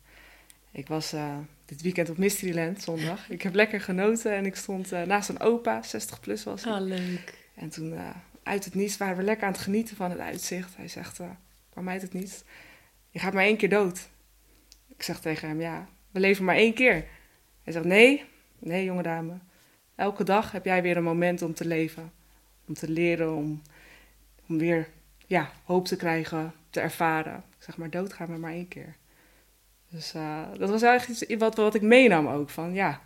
ik 0.71 0.87
was 0.87 1.13
eh, 1.13 1.37
dit 1.65 1.81
weekend 1.81 2.09
op 2.09 2.17
Mysteryland 2.17 2.81
zondag. 2.81 3.29
Ik 3.29 3.41
heb 3.41 3.53
lekker 3.53 3.81
genoten 3.81 4.31
en 4.31 4.45
ik 4.45 4.55
stond 4.55 4.91
eh, 4.91 5.01
naast 5.01 5.29
een 5.29 5.39
opa, 5.39 5.83
60 5.83 6.19
plus 6.19 6.43
was 6.43 6.63
hij. 6.63 6.73
Ah, 6.73 6.81
leuk. 6.81 7.37
En 7.53 7.69
toen 7.69 7.93
eh, 7.93 8.09
uit 8.43 8.65
het 8.65 8.75
niets 8.75 8.97
waren 8.97 9.17
we 9.17 9.23
lekker 9.23 9.47
aan 9.47 9.53
het 9.53 9.61
genieten 9.61 9.95
van 9.95 10.09
het 10.09 10.19
uitzicht. 10.19 10.75
Hij 10.75 10.87
zegt, 10.87 11.17
waarom 11.17 11.89
uit 11.89 12.01
het 12.01 12.13
niets? 12.13 12.43
Je 13.09 13.19
gaat 13.19 13.33
maar 13.33 13.43
één 13.43 13.57
keer 13.57 13.69
dood. 13.69 14.09
Ik 14.87 15.03
zeg 15.03 15.19
tegen 15.19 15.47
hem, 15.47 15.61
ja, 15.61 15.87
we 16.11 16.19
leven 16.19 16.45
maar 16.45 16.55
één 16.55 16.73
keer. 16.73 17.05
Hij 17.63 17.73
zegt, 17.73 17.85
nee, 17.85 18.25
nee 18.59 18.83
jonge 18.83 19.03
dame. 19.03 19.37
Elke 19.95 20.23
dag 20.23 20.51
heb 20.51 20.65
jij 20.65 20.81
weer 20.81 20.97
een 20.97 21.03
moment 21.03 21.41
om 21.41 21.53
te 21.53 21.65
leven. 21.65 22.11
Om 22.67 22.73
te 22.73 22.89
leren, 22.89 23.35
om, 23.35 23.61
om 24.47 24.57
weer 24.57 24.87
ja, 25.25 25.51
hoop 25.63 25.85
te 25.85 25.95
krijgen, 25.95 26.53
te 26.75 26.81
ervaren. 26.81 27.35
Ik 27.57 27.63
zeg 27.63 27.77
maar, 27.77 27.89
dood 27.89 28.13
gaan 28.13 28.27
we 28.27 28.37
maar 28.37 28.51
één 28.51 28.67
keer. 28.67 28.95
Dus 29.89 30.13
eh, 30.13 30.41
dat 30.57 30.69
was 30.69 30.81
eigenlijk 30.81 31.21
iets 31.21 31.35
wat, 31.39 31.55
wat 31.55 31.75
ik 31.75 31.81
meenam 31.81 32.27
ook. 32.27 32.49
Van 32.49 32.73
ja, 32.73 33.01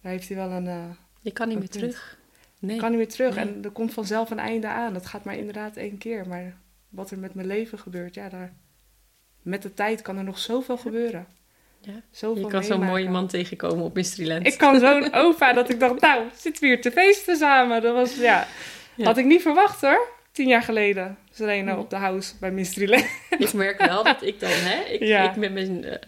daar 0.00 0.12
heeft 0.12 0.28
hij 0.28 0.36
wel 0.36 0.50
een... 0.50 0.66
eh, 0.66 0.84
Je 1.20 1.30
kan 1.32 1.48
niet 1.48 1.58
meer 1.58 1.68
punt. 1.68 1.80
terug. 1.80 2.18
Nee. 2.58 2.76
kan 2.78 2.88
niet 2.88 2.98
meer 2.98 3.08
terug. 3.08 3.34
Nee. 3.34 3.44
En 3.44 3.64
er 3.64 3.70
komt 3.70 3.92
vanzelf 3.92 4.30
een 4.30 4.38
einde 4.38 4.66
aan. 4.66 4.92
Dat 4.92 5.06
gaat 5.06 5.24
maar 5.24 5.36
inderdaad 5.36 5.76
één 5.76 5.98
keer. 5.98 6.28
Maar 6.28 6.56
wat 6.88 7.10
er 7.10 7.18
met 7.18 7.34
mijn 7.34 7.46
leven 7.46 7.78
gebeurt, 7.78 8.14
ja, 8.14 8.28
daar, 8.28 8.52
met 9.42 9.62
de 9.62 9.74
tijd 9.74 10.02
kan 10.02 10.16
er 10.16 10.24
nog 10.24 10.38
zoveel 10.38 10.76
gebeuren. 10.76 11.26
Ja. 11.80 12.00
Zoveel 12.10 12.42
Je 12.44 12.50
kan 12.50 12.64
zo'n 12.64 12.84
mooie 12.84 13.08
man 13.10 13.26
tegenkomen 13.26 13.84
op 13.84 13.94
Mysteryland. 13.94 14.46
Ik 14.46 14.58
kan 14.58 14.78
zo'n 14.80 15.12
opa 15.12 15.52
dat 15.52 15.70
ik 15.70 15.80
dacht, 15.80 16.00
nou, 16.00 16.24
zitten 16.34 16.62
we 16.62 16.68
hier 16.68 16.80
te 16.80 16.90
feesten 16.90 17.36
samen. 17.36 17.82
Dat 17.82 17.94
was, 17.94 18.16
ja, 18.16 18.46
Ja. 18.94 19.04
had 19.04 19.16
ik 19.16 19.24
niet 19.24 19.42
verwacht 19.42 19.80
hoor. 19.80 20.08
Tien 20.32 20.48
jaar 20.48 20.62
geleden. 20.62 21.18
Serena 21.36 21.72
Nee. 21.72 21.80
op 21.80 21.90
de 21.90 21.96
house 21.96 22.32
bij 22.40 22.50
Mysteryland. 22.50 23.04
Ik 23.38 23.52
merk 23.52 23.78
wel 23.86 24.04
dat 24.04 24.22
ik 24.22 24.40
dan, 24.40 24.50
hè, 24.52 24.82
ik, 24.92 25.00
Ja. 25.02 25.30
ik 25.30 25.36
met 25.36 25.52
mijn 25.52 25.84
eh, 25.84 25.98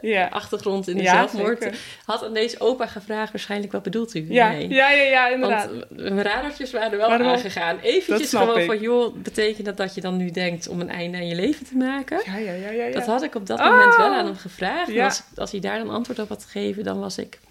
Ja, 0.00 0.26
achtergrond 0.26 0.88
in 0.88 0.96
de 0.96 1.02
Ja, 1.02 1.12
zelfmoord, 1.12 1.62
zeker. 1.62 1.78
had 2.04 2.24
aan 2.24 2.32
deze 2.34 2.60
opa 2.60 2.86
gevraagd 2.86 3.32
waarschijnlijk 3.32 3.72
wat 3.72 3.82
bedoelt 3.82 4.14
u 4.14 4.26
ja, 4.28 4.48
hiermee? 4.50 4.68
ja, 4.76 4.90
ja, 4.90 5.02
ja, 5.02 5.28
inderdaad. 5.28 5.66
Want 5.70 5.90
mijn 5.90 6.22
radartjes 6.22 6.72
waren 6.72 6.98
wel 6.98 7.08
aangegaan. 7.12 7.78
Eventjes 7.82 8.30
gewoon 8.30 8.58
ik. 8.58 8.66
van, 8.66 8.80
joh, 8.80 9.14
betekent 9.16 9.66
dat 9.66 9.76
dat 9.76 9.94
je 9.94 10.00
dan 10.00 10.16
nu 10.16 10.30
denkt 10.30 10.68
om 10.68 10.80
een 10.80 10.90
einde 10.90 11.16
aan 11.16 11.26
je 11.28 11.34
leven 11.34 11.66
te 11.66 11.76
maken? 11.76 12.20
ja, 12.26 12.36
ja, 12.36 12.52
ja, 12.52 12.70
ja. 12.70 12.84
ja. 12.84 12.90
Dat 12.92 13.06
had 13.06 13.22
ik 13.22 13.34
op 13.34 13.46
dat 13.46 13.58
Oh! 13.58 13.70
moment 13.70 13.96
wel 13.96 14.06
aan 14.14 14.26
hem 14.26 14.36
gevraagd. 14.36 14.88
En 14.90 15.00
als, 15.04 15.22
als 15.36 15.50
hij 15.50 15.60
daar 15.60 15.78
dan 15.78 15.90
antwoord 15.90 16.18
op 16.18 16.28
had 16.28 16.44
gegeven, 16.44 16.84
dan 16.84 17.00
was 17.00 17.18
ik 17.18 17.34
eh, 17.34 17.47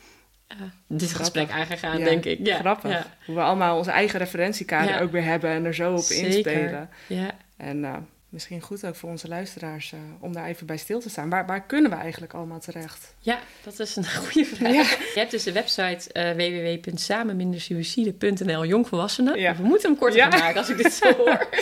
dit 0.88 1.10
Grappig. 1.10 1.18
gesprek 1.18 1.50
aangegaan, 1.52 1.98
Ja, 2.00 2.06
denk 2.06 2.26
ik. 2.26 2.46
Ja, 2.46 2.58
Grappig. 2.58 2.92
Ja, 2.92 3.06
Hoe 3.26 3.36
we 3.36 3.42
allemaal 3.42 3.78
onze 3.78 3.92
eigen 3.92 4.20
referentiekader 4.20 4.94
Ja. 4.94 5.00
ook 5.00 5.12
weer 5.12 5.24
hebben 5.24 5.50
en 5.50 5.66
er 5.66 5.76
zo 5.76 5.94
op 5.94 6.00
Zeker. 6.04 6.26
inspelen. 6.32 6.90
ja. 7.08 7.32
En 7.58 7.86
eh, 7.86 7.96
misschien 8.30 8.62
goed 8.62 8.86
ook 8.86 8.96
voor 8.96 9.10
onze 9.10 9.28
luisteraars 9.28 9.94
eh, 9.94 10.00
om 10.20 10.34
daar 10.34 10.48
even 10.48 10.66
bij 10.66 10.78
stil 10.78 11.00
te 11.00 11.10
staan. 11.10 11.30
Waar, 11.30 11.46
waar 11.46 11.66
kunnen 11.66 11.92
we 11.92 11.98
eigenlijk 11.98 12.34
allemaal 12.34 12.60
terecht? 12.60 13.16
Ja, 13.20 13.40
dat 13.64 13.80
is 13.80 13.96
een 13.96 14.08
goede 14.26 14.46
vraag. 14.46 14.98
Je 15.14 15.20
hebt 15.20 15.32
dus 15.32 15.44
de 15.44 15.52
website 15.52 16.12
eh 16.12 16.32
www.samenmindersuicide.nl 16.32 18.66
jongvolwassenen. 18.66 19.56
We 19.58 19.64
moeten 19.64 19.98
hem 20.00 20.12
gaan 20.12 20.30
maken 20.30 20.58
als 20.58 20.70
ik 20.70 20.78
dit 20.78 20.94
zo 20.94 21.14
hoor. 21.14 21.48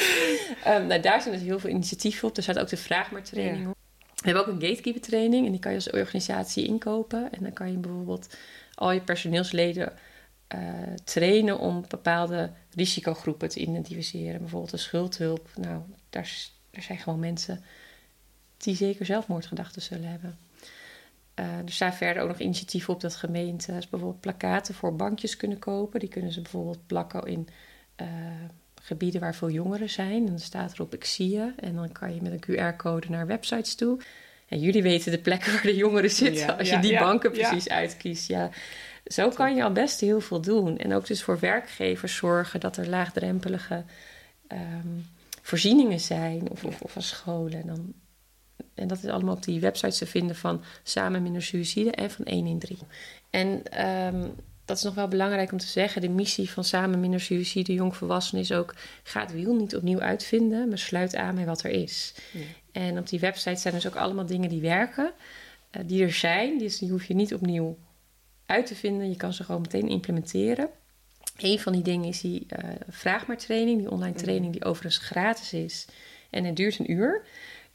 Ehm, 0.63 0.87
nou, 0.87 1.01
daar 1.01 1.21
zijn 1.21 1.33
dus 1.33 1.43
heel 1.43 1.59
veel 1.59 1.69
initiatieven 1.69 2.27
op. 2.27 2.37
Er 2.37 2.43
staat 2.43 2.59
ook 2.59 2.67
de 2.69 2.77
vraag 2.77 3.11
maar 3.11 3.23
training 3.23 3.67
op. 3.67 3.73
We 4.15 4.25
hebben 4.31 4.41
ook 4.47 4.53
een 4.61 4.67
gatekeeper 4.69 5.01
training 5.01 5.45
en 5.45 5.51
die 5.51 5.59
kan 5.59 5.71
je 5.71 5.77
als 5.77 5.89
organisatie 5.89 6.65
inkopen. 6.67 7.27
En 7.31 7.43
dan 7.43 7.53
kan 7.53 7.71
je 7.71 7.77
bijvoorbeeld 7.77 8.35
al 8.75 8.91
je 8.91 9.01
personeelsleden 9.01 9.93
eh, 10.47 10.59
trainen 11.03 11.59
om 11.59 11.85
bepaalde 11.87 12.51
risicogroepen 12.75 13.49
te 13.49 13.59
identificeren. 13.59 14.39
Bijvoorbeeld 14.39 14.71
de 14.71 14.77
schuldhulp. 14.77 15.49
Nou, 15.55 15.81
daar, 16.09 16.49
zijn 16.71 16.97
gewoon 16.97 17.19
mensen 17.19 17.63
die 18.57 18.75
zeker 18.75 19.05
zelfmoordgedachten 19.05 19.81
zullen 19.81 20.09
hebben. 20.09 20.37
Eh, 21.33 21.57
er 21.57 21.71
staan 21.71 21.93
verder 21.93 22.23
ook 22.23 22.29
nog 22.29 22.39
initiatieven 22.39 22.93
op 22.93 23.01
dat 23.01 23.15
gemeentes 23.15 23.89
bijvoorbeeld 23.89 24.21
plakaten 24.21 24.73
voor 24.73 24.95
bankjes 24.95 25.37
kunnen 25.37 25.59
kopen. 25.59 25.99
Die 25.99 26.09
kunnen 26.09 26.31
ze 26.31 26.41
bijvoorbeeld 26.41 26.87
plakken 26.87 27.23
in 27.25 27.47
eh, 27.95 28.07
gebieden 28.81 29.21
waar 29.21 29.35
veel 29.35 29.49
jongeren 29.49 29.89
zijn. 29.89 30.21
En 30.21 30.25
dan 30.25 30.39
staat 30.39 30.73
erop 30.73 30.93
ik 30.93 31.05
zie 31.05 31.29
je. 31.29 31.53
En 31.59 31.75
dan 31.75 31.91
kan 31.91 32.15
je 32.15 32.21
met 32.21 32.31
een 32.31 32.73
QR-code 32.73 33.09
naar 33.09 33.27
websites 33.27 33.75
toe. 33.75 33.99
En 34.47 34.59
jullie 34.59 34.83
weten 34.83 35.11
de 35.11 35.19
plekken 35.19 35.53
waar 35.53 35.61
de 35.61 35.75
jongeren 35.75 36.09
zitten. 36.09 36.45
Ja, 36.45 36.53
als 36.53 36.67
je 36.67 36.75
ja, 36.75 36.81
die 36.81 36.91
ja, 36.91 36.99
banken 36.99 37.31
precies 37.31 37.69
uitkiest. 37.69 38.27
Ja, 38.27 38.49
zo 39.05 39.29
kan 39.29 39.55
je 39.55 39.63
al 39.63 39.71
best 39.71 39.99
heel 39.99 40.21
veel 40.21 40.41
doen. 40.41 40.77
En 40.77 40.93
ook 40.93 41.07
dus 41.07 41.23
voor 41.23 41.39
werkgevers 41.39 42.15
zorgen 42.15 42.59
dat 42.59 42.77
er 42.77 42.89
laagdrempelige 42.89 43.83
ehm, 44.47 44.87
voorzieningen 45.41 45.99
zijn. 45.99 46.49
Of, 46.49 46.63
of, 46.63 46.95
scholen. 46.97 47.61
En, 47.61 47.67
dan, 47.67 47.93
en 48.73 48.87
dat 48.87 49.03
is 49.03 49.09
allemaal 49.09 49.35
op 49.35 49.43
die 49.43 49.59
websites 49.59 49.97
te 49.97 50.05
vinden 50.05 50.35
van 50.35 50.63
Samen 50.83 51.23
Minder 51.23 51.43
Suïcide 51.43 51.91
en 51.91 52.11
van 52.11 52.25
113. 52.29 52.77
En 53.29 53.63
ehm, 53.63 54.27
dat 54.65 54.77
is 54.77 54.83
nog 54.83 54.93
wel 54.93 55.07
belangrijk 55.07 55.51
om 55.51 55.57
te 55.57 55.67
zeggen. 55.67 56.01
De 56.01 56.09
missie 56.09 56.49
van 56.49 56.63
Samen 56.63 56.99
Minder 56.99 57.19
Suïcide 57.19 57.73
Jongvolwassenen 57.73 58.43
is 58.43 58.51
ook... 58.51 58.75
ga 59.03 59.21
het 59.21 59.31
wiel 59.31 59.55
niet 59.55 59.75
opnieuw 59.75 59.99
uitvinden, 59.99 60.69
maar 60.69 60.77
sluit 60.77 61.15
aan 61.15 61.35
bij 61.35 61.45
wat 61.45 61.63
er 61.63 61.71
is. 61.71 62.13
Ja. 62.31 62.39
En 62.71 62.97
op 62.97 63.09
die 63.09 63.19
website 63.19 63.61
zijn 63.61 63.73
dus 63.73 63.87
ook 63.87 63.95
allemaal 63.95 64.25
dingen 64.25 64.49
die 64.49 64.61
werken, 64.61 65.11
eh, 65.69 65.81
die 65.85 66.03
er 66.03 66.13
zijn. 66.13 66.57
Dus 66.57 66.77
die 66.77 66.89
hoef 66.89 67.05
je 67.05 67.13
niet 67.13 67.33
opnieuw 67.33 67.77
uit 68.45 68.65
te 68.65 68.75
vinden. 68.75 69.09
Je 69.09 69.15
kan 69.15 69.33
ze 69.33 69.43
gewoon 69.43 69.61
meteen 69.61 69.87
implementeren. 69.87 70.69
Een 71.37 71.59
van 71.59 71.73
die 71.73 71.81
dingen 71.81 72.07
is 72.07 72.21
die 72.21 72.45
eh 72.47 72.69
vraag 72.87 73.27
maar 73.27 73.37
training, 73.37 73.77
die 73.77 73.91
online 73.91 74.15
training 74.15 74.53
die 74.53 74.65
overigens 74.65 74.97
gratis 74.97 75.53
is. 75.53 75.85
En 76.29 76.43
het 76.43 76.55
duurt 76.55 76.79
een 76.79 76.91
uur. 76.91 77.25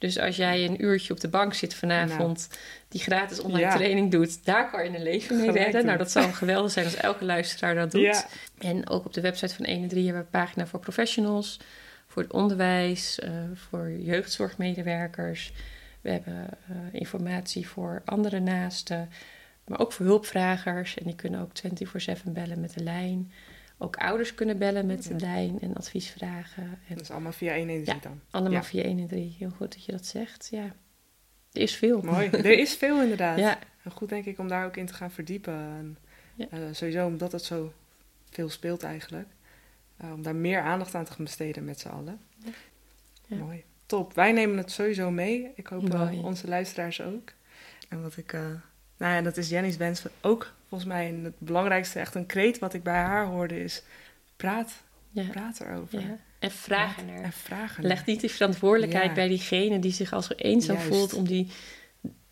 Dus 0.00 0.18
als 0.18 0.36
jij 0.36 0.64
een 0.64 0.84
uurtje 0.84 1.12
op 1.12 1.20
de 1.20 1.28
bank 1.28 1.54
zit 1.54 1.74
vanavond, 1.74 2.48
die 2.88 3.00
gratis 3.00 3.40
online 3.40 3.60
Ja. 3.60 3.74
training 3.74 4.10
doet, 4.10 4.44
daar 4.44 4.70
kan 4.70 4.84
je 4.84 4.96
een 4.96 5.02
leven 5.02 5.36
mee 5.36 5.46
Gelijk 5.46 5.64
redden. 5.64 5.84
Nou, 5.86 5.98
dat 5.98 6.10
zou 6.10 6.32
geweldig 6.42 6.72
zijn 6.72 6.84
als 6.84 6.94
elke 6.94 7.24
luisteraar 7.24 7.74
dat 7.74 7.90
doet. 7.90 8.00
Ja. 8.00 8.26
En 8.58 8.88
ook 8.88 9.04
op 9.04 9.12
de 9.12 9.20
website 9.20 9.54
van 9.54 9.64
1 9.64 9.82
en 9.82 9.88
3 9.88 10.04
hebben 10.04 10.22
we 10.22 10.28
een 10.36 10.44
pagina 10.44 10.66
voor 10.66 10.80
professionals, 10.80 11.60
voor 12.06 12.22
het 12.22 12.32
onderwijs, 12.32 13.18
eh, 13.18 13.30
voor 13.54 13.90
jeugdzorgmedewerkers. 13.90 15.52
We 16.00 16.10
hebben 16.10 16.46
eh, 16.68 16.76
informatie 16.92 17.68
voor 17.68 18.02
andere 18.04 18.40
naasten, 18.40 19.08
maar 19.66 19.80
ook 19.80 19.92
voor 19.92 20.06
hulpvragers. 20.06 20.98
En 20.98 21.04
die 21.04 21.14
kunnen 21.14 21.40
ook 21.40 21.50
24-7 21.52 22.32
bellen 22.32 22.60
met 22.60 22.74
de 22.74 22.82
lijn. 22.82 23.32
Ook 23.82 23.96
ouders 23.96 24.34
kunnen 24.34 24.58
bellen 24.58 24.86
met 24.86 25.02
de 25.02 25.14
lijn 25.20 25.60
en 25.60 25.74
advies 25.74 26.10
vragen. 26.10 26.62
En 26.62 26.94
Dat 26.94 27.00
is 27.00 27.10
allemaal 27.10 27.32
via 27.32 27.56
113 27.56 28.00
dan. 28.02 28.20
allemaal 28.30 28.52
Ja. 28.52 28.62
via 28.64 28.82
1 28.82 28.98
en 28.98 29.06
3. 29.06 29.36
Heel 29.38 29.50
goed 29.50 29.72
dat 29.72 29.84
je 29.84 29.92
dat 29.92 30.06
zegt. 30.06 30.48
Ja, 30.50 30.64
er 31.52 31.60
is 31.62 31.76
veel. 31.76 32.00
Mooi. 32.02 32.28
Er 32.30 32.58
is 32.58 32.74
veel 32.76 33.02
inderdaad. 33.02 33.38
Ja, 33.38 33.58
En 33.82 33.90
goed 33.90 34.08
denk 34.08 34.24
ik 34.24 34.38
om 34.38 34.48
daar 34.48 34.66
ook 34.66 34.76
in 34.76 34.86
te 34.86 34.94
gaan 34.94 35.10
verdiepen. 35.10 35.54
En, 35.54 35.98
Ja. 36.34 36.46
eh, 36.50 36.58
sowieso 36.72 37.06
omdat 37.06 37.32
het 37.32 37.42
zo 37.44 37.72
veel 38.30 38.48
speelt 38.48 38.82
eigenlijk. 38.82 39.28
Eh, 39.96 40.12
om 40.12 40.22
daar 40.22 40.36
meer 40.36 40.60
aandacht 40.60 40.94
aan 40.94 41.04
te 41.04 41.12
gaan 41.12 41.24
besteden 41.24 41.64
met 41.64 41.80
z'n 41.80 41.88
allen. 41.88 42.20
Ja. 43.26 43.36
Mooi. 43.36 43.64
Top. 43.86 44.14
Wij 44.14 44.32
nemen 44.32 44.56
het 44.56 44.70
sowieso 44.70 45.10
mee. 45.10 45.50
Ik 45.54 45.66
hoop 45.66 45.88
Mooi. 45.88 46.18
onze 46.18 46.48
luisteraars 46.48 47.00
ook. 47.02 47.32
En 47.88 48.02
wat 48.02 48.16
ik... 48.16 48.32
nou 49.00 49.14
ja, 49.14 49.22
dat 49.22 49.36
is 49.36 49.48
Jenny's 49.48 49.76
wens 49.76 50.02
ook 50.20 50.52
volgens 50.68 50.90
mij 50.90 51.14
het 51.22 51.38
belangrijkste. 51.38 51.98
Echt 51.98 52.14
een 52.14 52.26
kreet 52.26 52.58
wat 52.58 52.74
ik 52.74 52.82
bij 52.82 52.94
haar 53.00 53.26
hoorde 53.26 53.62
is... 53.62 53.82
Praat. 54.36 54.82
ja, 55.10 55.24
Praat 55.30 55.60
erover. 55.60 56.00
ja. 56.00 56.16
En 56.38 56.50
vragen 56.50 57.04
Praat 57.06 57.16
er. 57.18 57.24
En 57.24 57.32
vragen. 57.32 57.84
Leg 57.86 58.06
niet 58.06 58.20
die 58.20 58.30
verantwoordelijkheid 58.30 59.06
Ja. 59.08 59.14
bij 59.14 59.28
diegene 59.28 59.78
die 59.78 59.92
zich 59.92 60.12
als 60.12 60.32
eenzaam 60.36 60.76
Juist. 60.76 60.90
voelt 60.90 61.14
om 61.14 61.24
die 61.26 61.48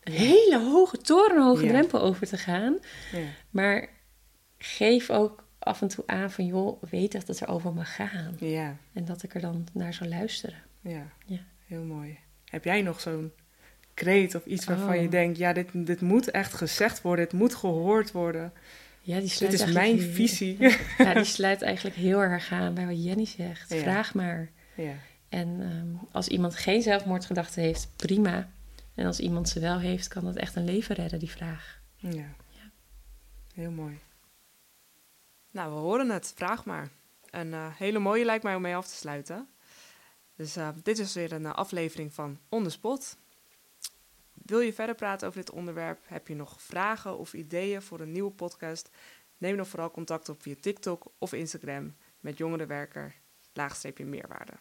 hele 0.00 0.58
hoge, 0.64 0.98
torenhoge 0.98 1.66
drempel 1.66 2.00
over 2.00 2.26
te 2.26 2.36
gaan. 2.36 2.78
Ja. 3.12 3.18
Maar 3.50 3.88
geef 4.58 5.10
ook 5.10 5.44
af 5.58 5.80
en 5.82 5.88
toe 5.88 6.04
aan 6.06 6.30
van 6.30 6.46
joh, 6.46 6.82
weet 6.90 7.12
dat 7.12 7.26
het 7.26 7.40
erover 7.42 7.72
mag 7.72 7.94
gaan. 7.94 8.36
Ja. 8.38 8.76
En 8.92 9.04
dat 9.04 9.22
ik 9.22 9.34
er 9.34 9.40
dan 9.40 9.66
naar 9.72 9.94
zal 9.94 10.08
luisteren. 10.08 10.62
Ja, 10.80 11.06
Ja. 11.26 11.38
heel 11.66 11.82
mooi. 11.82 12.18
Heb 12.44 12.64
jij 12.64 12.82
nog 12.82 13.00
zo'n 13.00 13.32
kreet 13.98 14.34
of 14.34 14.46
iets 14.46 14.64
waarvan 14.64 14.94
Oh. 14.94 15.00
je 15.02 15.08
denkt... 15.08 15.38
ja, 15.38 15.52
dit, 15.52 15.68
dit 15.74 16.00
moet 16.00 16.30
echt 16.30 16.54
gezegd 16.54 17.02
worden, 17.02 17.24
het 17.24 17.34
moet 17.34 17.54
gehoord 17.54 18.12
worden. 18.12 18.52
Ja, 19.00 19.18
die 19.20 19.28
sluit 19.28 19.52
Dit 19.52 19.60
is 19.68 19.72
mijn 19.72 19.98
heel- 19.98 20.12
visie. 20.12 20.56
Ja, 20.98 21.14
die 21.14 21.24
sluit 21.24 21.62
eigenlijk 21.62 21.96
heel 21.96 22.20
erg 22.20 22.52
aan 22.52 22.74
bij 22.74 22.86
wat 22.86 23.04
Jenny 23.04 23.24
zegt. 23.24 23.72
Ja. 23.72 23.78
Vraag 23.80 24.14
maar. 24.14 24.50
Ja, 24.74 24.92
En 25.28 25.58
ehm, 25.60 26.04
als 26.12 26.28
iemand 26.28 26.56
geen 26.56 26.82
zelfmoordgedachten 26.82 27.62
heeft, 27.62 27.88
prima. 27.96 28.48
En 28.94 29.06
als 29.06 29.20
iemand 29.20 29.48
ze 29.48 29.60
wel 29.60 29.78
heeft, 29.78 30.08
kan 30.08 30.24
dat 30.24 30.36
echt 30.36 30.56
een 30.56 30.64
leven 30.64 30.94
redden, 30.94 31.18
die 31.18 31.30
vraag. 31.30 31.80
ja. 31.96 32.10
Ja. 32.10 32.36
Heel 33.54 33.70
mooi. 33.70 33.98
Nou, 35.50 35.72
we 35.72 35.78
horen 35.78 36.10
het. 36.10 36.32
Vraag 36.36 36.64
maar. 36.64 36.88
Een 37.30 37.52
eh, 37.54 37.66
hele 37.76 37.98
mooie 37.98 38.24
lijkt 38.24 38.44
mij 38.44 38.54
om 38.54 38.62
mee 38.62 38.76
af 38.76 38.88
te 38.88 38.94
sluiten. 38.94 39.48
Dus 40.36 40.56
eh, 40.56 40.68
dit 40.82 40.98
is 40.98 41.14
weer 41.14 41.32
een 41.32 41.46
eh, 41.46 41.52
aflevering 41.54 42.14
van 42.14 42.38
On 42.48 42.64
The 42.64 42.70
Spot. 42.70 43.16
Wil 44.44 44.60
je 44.60 44.72
verder 44.72 44.94
praten 44.94 45.28
over 45.28 45.40
dit 45.40 45.50
onderwerp? 45.50 45.98
Heb 46.06 46.28
je 46.28 46.34
nog 46.34 46.62
vragen 46.62 47.18
of 47.18 47.34
ideeën 47.34 47.82
voor 47.82 48.00
een 48.00 48.12
nieuwe 48.12 48.30
podcast? 48.30 48.90
Neem 49.36 49.56
dan 49.56 49.66
vooral 49.66 49.90
contact 49.90 50.28
op 50.28 50.42
via 50.42 50.54
TikTok 50.60 51.12
of 51.18 51.32
Instagram 51.32 51.96
met 52.20 52.38
jongerenwerker 52.38 53.14
laagstreepje 53.52 54.04
meerwaarde. 54.04 54.52